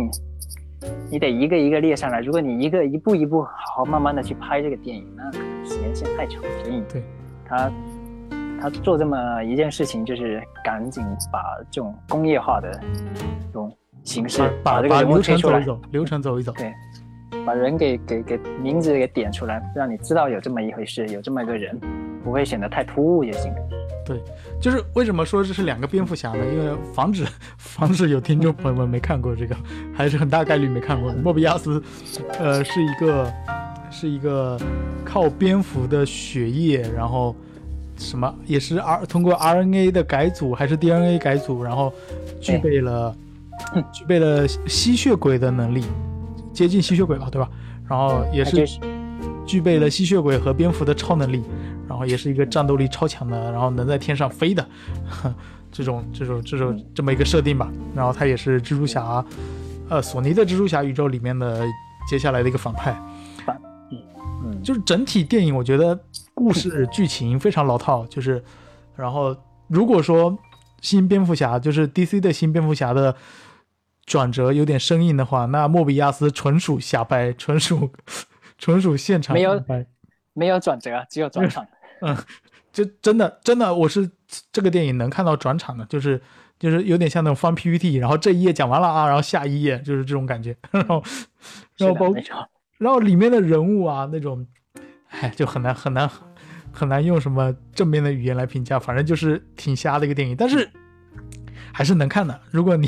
[1.10, 2.20] 你得一个一个列上来。
[2.20, 6.42] 如果你一个一步一步好好慢慢的去拍这个电影，那可能时间线太长。
[6.62, 7.02] 所以，对，
[7.44, 7.72] 他
[8.60, 12.70] 他做这么一件事情，就是赶紧把这种工业化的
[13.46, 13.70] 这种
[14.04, 16.52] 形式，把这个流程走一走，流程走一走。
[16.52, 16.72] 对，
[17.44, 21.78] 把人给给给名字给点出来，让你知道有这么一回事，有这么一个人，
[22.22, 23.52] 不会显得太突兀也行。
[24.04, 24.20] 对，
[24.60, 26.44] 就是为什么说这是两个蝙蝠侠呢？
[26.52, 27.24] 因为防止
[27.56, 29.56] 防止有听众朋友们没看过这个，
[29.94, 31.12] 还是很大概率没看过。
[31.12, 31.80] 莫比亚斯，
[32.38, 33.32] 呃，是一个
[33.90, 34.58] 是一个
[35.04, 37.34] 靠蝙蝠的血液，然后
[37.96, 41.92] 什么也是 R 通过 RNA 的改组还是 DNA 改组，然后
[42.40, 43.16] 具备了
[43.92, 45.84] 具备了吸血鬼的能力，
[46.52, 47.48] 接近吸血鬼吧，对吧？
[47.88, 48.66] 然后也是
[49.46, 51.44] 具备了吸血鬼和蝙蝠的超能力。
[51.92, 54.66] 然后也是一个战斗力超强的，然后能在天上飞的，
[55.70, 57.70] 这种这种这种这么一个设定吧。
[57.94, 59.22] 然后他也是蜘蛛侠，
[59.90, 61.66] 呃，索尼的蜘蛛侠宇宙里面的
[62.08, 62.92] 接下来的一个反派。
[63.44, 63.60] 反，
[64.42, 65.98] 嗯，就是整体电影我觉得
[66.32, 68.42] 故事剧情非常老套，就是，
[68.96, 69.36] 然后
[69.68, 70.34] 如果说
[70.80, 73.14] 新蝙蝠侠就是 DC 的新蝙蝠侠的
[74.06, 77.90] 转折有点生硬的话，那莫比亚斯纯属瞎掰，纯属
[78.56, 79.62] 纯属现场没有
[80.32, 81.62] 没有转折，只有转场。
[82.02, 82.16] 嗯，
[82.72, 84.10] 就真的真的，我是
[84.50, 86.20] 这个电影能看到转场的，就是
[86.58, 91.02] 就是有点像那种翻 PPT，然后这一页讲完了啊，然后下一页就是这种感觉，然后
[91.78, 92.12] 然后包
[92.78, 94.44] 然后里面的人物啊那种，
[95.10, 96.10] 哎，就很难很难
[96.72, 100.68] 很难用什么正面的语言来评价，反正就是挺瞎的一个电影，但是
[101.72, 102.40] 还是能看的。
[102.50, 102.86] 如果你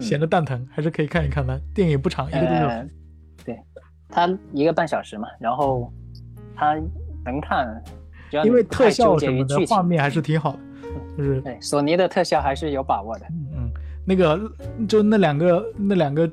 [0.00, 1.60] 闲着蛋疼，还是可以看一看的。
[1.74, 2.90] 电影不长，一个多小时，
[3.44, 3.58] 对，
[4.08, 5.92] 它一个半小时嘛，然后
[6.56, 6.74] 它
[7.24, 7.84] 能看。
[8.44, 10.58] 因为特效什么的画面还是挺好的，
[11.16, 13.26] 就是对索尼的特效还是有把握的。
[13.54, 13.70] 嗯，
[14.04, 14.40] 那个
[14.88, 16.28] 就那两个那两个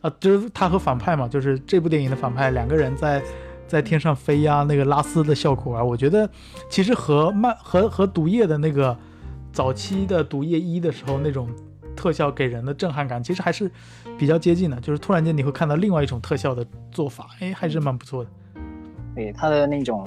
[0.00, 3.22] 啊，就是他和反派嘛，就是这部电影的反派两个人在
[3.66, 6.28] 在天上飞呀，那个拉丝的效果啊，我觉得
[6.68, 8.96] 其实和漫和和毒液的那个
[9.52, 11.48] 早期的毒液一的时候那种
[11.96, 13.70] 特效给人的震撼感，其实还是
[14.18, 14.80] 比较接近的。
[14.80, 18.30] 就是突然间你会看到另外一种特效的做法，哎，还是蛮不错的。
[19.14, 20.06] 对他的那种。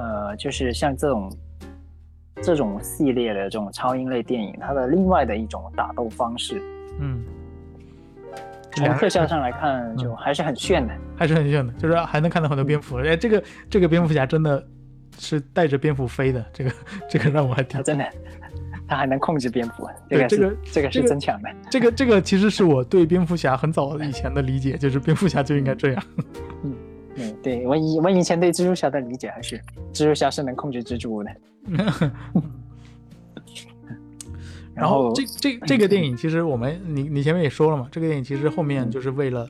[0.00, 1.30] 呃，就是像这种
[2.42, 6.60] 这种系列的这种超英类电影，它的另外的一种打斗方式，
[6.98, 7.22] 嗯，
[8.72, 12.96] 从特效上来看，就还是很炫的，还是很炫的，就是还能看到很多蝙蝠。
[12.96, 14.66] 哎，这个这个蝙蝠侠真的
[15.18, 16.72] 是带着蝙蝠飞的，这个
[17.08, 18.08] 这个让我还挺真的，
[18.88, 21.50] 他还能控制蝙蝠，这个这个这个是增强的。
[21.70, 26.02] 这个这个其实是我对蝙蝠侠很早以前的理解，就是蝙蝠侠就应该这样。
[26.64, 26.74] 嗯。
[27.16, 29.60] 嗯，对我以我以前对蜘蛛侠的理解还是
[29.92, 31.30] 蜘蛛侠是能控制蜘蛛的。
[34.74, 39.46] 然后这这这个电影其实我们你你前面也说了嘛，这个电影其实后面就是为了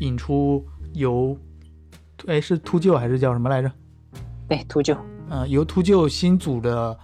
[0.00, 0.64] 引出
[0.94, 1.36] 由
[2.26, 3.70] 哎是秃鹫还是叫什么来着？
[4.48, 4.96] 对，秃鹫。
[5.30, 6.98] 嗯，由秃鹫新组的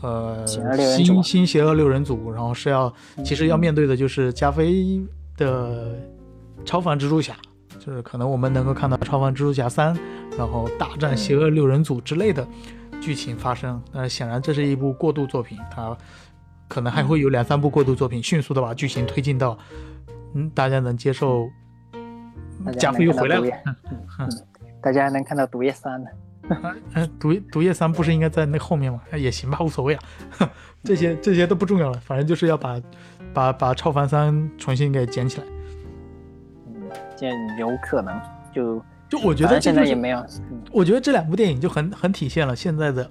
[0.00, 2.90] 呃新新邪恶六人组，然后是要
[3.24, 5.02] 其实要面对的就是加菲
[5.36, 5.94] 的
[6.64, 7.36] 超凡蜘蛛侠。
[7.88, 9.96] 就是可能我们能够看到超凡蜘蛛侠三，
[10.36, 12.46] 然后大战邪恶六人组之类的
[13.00, 13.82] 剧情发生。
[13.90, 15.96] 但是显然这是一部过渡作品，它
[16.68, 19.56] 可能还会有两三部过渡作品，迅速的把剧情推进到
[20.34, 21.48] 嗯大家能接受。
[22.78, 23.46] 加菲又回来了，
[24.82, 26.10] 大家还能看到毒液三呢。
[26.92, 29.00] 嗯， 毒毒液三不是应该在那后面吗？
[29.16, 30.02] 也行吧，无所谓啊。
[30.84, 32.78] 这些这些都不重要了，反正就是要把
[33.32, 35.46] 把把超凡三重新给捡起来。
[37.18, 38.20] 现有可能
[38.52, 40.24] 就就我觉得现在也没有，
[40.70, 43.10] 我觉得这两部电影就很很体现了现在的，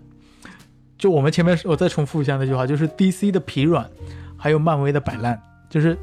[0.98, 3.90] 就我们前面我再重复一下那句话，就是 DC 的疲软，
[4.38, 5.38] 还有漫威的摆烂，
[5.70, 5.98] 就是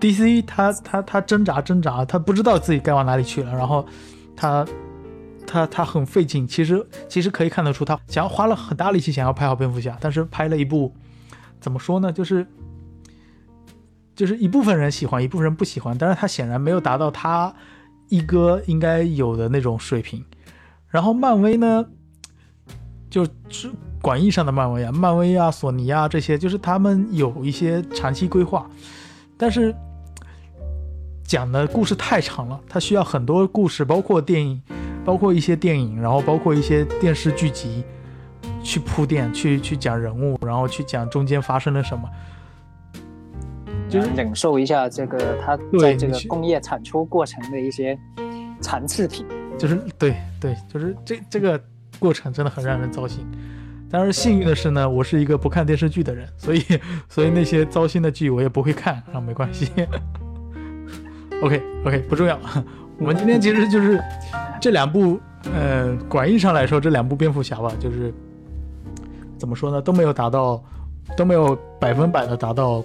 [0.00, 3.86] DC 他他他挣扎挣扎，他不知道自己该往哪里去了，然后
[4.36, 4.66] 他
[5.46, 6.46] 他他很费劲。
[6.46, 10.92] 其实其实可以看得出，他想要花了很大力气想要拍好蝙蝠侠，但是拍了一部
[11.60, 12.12] 怎么说呢？
[12.12, 12.46] 就是
[14.22, 17.52] 就是一部分人喜欢，一部分人不喜欢，但是他显然没有达到他
[18.08, 20.24] 一哥应该有的那种水平。
[20.86, 21.84] 然后漫威呢，
[23.10, 23.68] 就是
[24.00, 28.70] 广义上的漫威啊，漫威啊，索尼啊这些，就是他们有一些长期规划。
[29.36, 29.74] 但是
[31.24, 34.62] 讲的故事太长了，它需要很多故事，包括电影，
[35.04, 37.82] 包括一些电影，然后包括一些电视剧集，
[38.62, 42.08] 去铺垫，去去讲人物，然后去讲中间发生了什么，
[43.92, 47.98] 就是忍受一下这个它在这个工业产出过程的一些
[48.58, 49.26] 残次品，
[49.58, 51.62] 就是对对，就是这这个
[51.98, 53.22] 过程真的很让人糟心。
[53.90, 56.64] 但是幸运的是呢，我是一个不看电视剧的人，所以
[57.06, 59.70] 所以那些糟心的剧我也不会看，啊，没关系。
[61.42, 62.38] OK OK 不重要。
[62.98, 64.02] 我们今天其实就是
[64.58, 65.20] 这两部，
[65.52, 68.10] 呃，广义上来说这两部蝙蝠侠吧，就是
[69.36, 70.64] 怎么说呢，都没有达到，
[71.16, 72.82] 都没有百分百的达到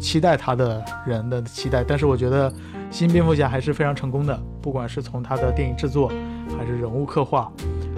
[0.00, 1.84] 期待他的人的期待。
[1.84, 2.52] 但是我觉得
[2.90, 6.12] 新蝙蝠侠还是非常成功的，不管是从他的电影制作
[6.58, 7.50] 还是人物刻画。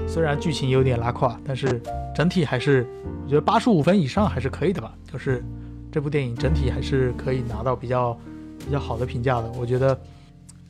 [0.07, 1.82] 虽然剧情有点拉胯，但是
[2.14, 2.86] 整体还是
[3.24, 4.92] 我觉得八十五分以上还是可以的吧。
[5.11, 5.44] 就是
[5.90, 8.16] 这部电影整体还是可以拿到比较
[8.64, 9.51] 比较好的评价的。
[9.59, 9.99] 我觉得，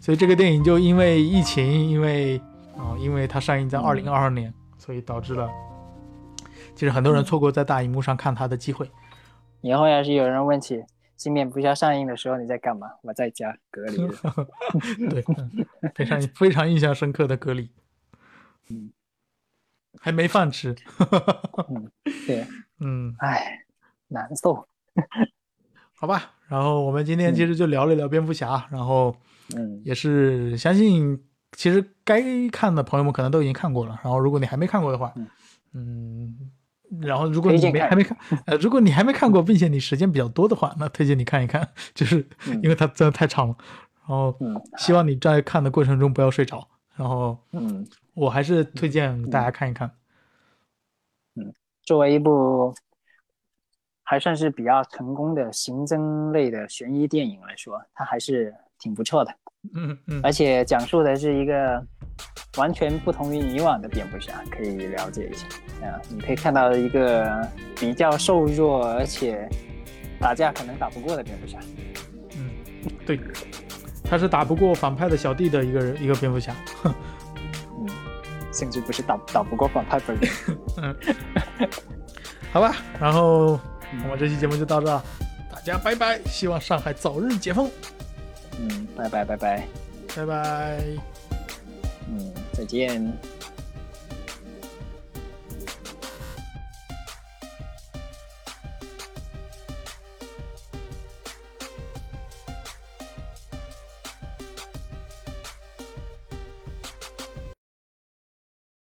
[0.01, 2.41] 所以这个电影就因为疫情，因为
[2.77, 5.49] 啊，因为它上映在二零二二年，所以导致了
[6.77, 8.89] 其实很多人错过在大荧幕上看他的机会。
[9.63, 10.85] 以后要是有人问起
[11.17, 13.97] 新蝙蝠侠上映的时候你在干嘛，我在家隔离。
[15.11, 15.25] 对，
[15.95, 17.69] 非常非常印象深刻的隔离。
[18.71, 18.93] 嗯。
[19.99, 20.77] 还没饭吃，
[21.71, 21.91] 嗯，
[22.27, 22.47] 对，
[22.81, 23.65] 嗯，唉，
[24.09, 24.69] 难受，
[25.95, 26.33] 好吧。
[26.49, 29.17] 然后我们今天其实就聊了聊蝙蝠侠，然后，
[29.57, 31.19] 嗯，也是相信
[31.53, 32.23] 其实该
[32.53, 33.99] 看的朋友们可能都已经看过了。
[34.05, 35.15] 然后如果你还没看过的话，
[35.73, 36.53] 嗯，
[37.01, 38.17] 然后如果你没还没看，
[38.47, 42.27] 呃，如果你还没看过，并且你时间比较多的话， 那推荐你看一看， 就是
[42.63, 43.57] 因为它真的太长了。
[44.09, 44.37] 然后，
[44.79, 46.67] 希望你在看的过程中不要睡着。
[46.97, 47.87] 然后，嗯。
[48.15, 49.91] 我还是推荐大家看一看。
[51.35, 52.73] 嗯，作为一部
[54.03, 59.35] 还算是比较成功的刑侦类的悬疑电影来说，它还是挺不错的。
[59.75, 60.21] 嗯嗯。
[60.23, 61.87] 而且讲述的是一个
[62.57, 65.47] 完全不同于以往的蝙蝠侠，可以了解一下。
[65.87, 67.47] 啊，你可以看到一个
[67.79, 69.49] 比较瘦弱，而且
[70.19, 71.59] 打架可能打不过的蝙蝠侠。
[72.37, 72.51] 嗯，
[73.05, 73.21] 对，
[74.03, 76.55] 他是打不过反派的小弟的一个人，一个蝙蝠侠。
[76.85, 76.93] 嗯
[78.53, 80.31] 甚至不是打打不过反派本人。
[80.79, 80.97] 嗯，
[82.51, 83.61] 好吧，然后
[84.05, 84.87] 我们这期节目就到这，
[85.53, 87.71] 大家拜拜，希望上海早日解封。
[88.59, 89.69] 嗯，拜拜拜拜
[90.17, 90.81] 拜拜，
[92.09, 93.13] 嗯，再见。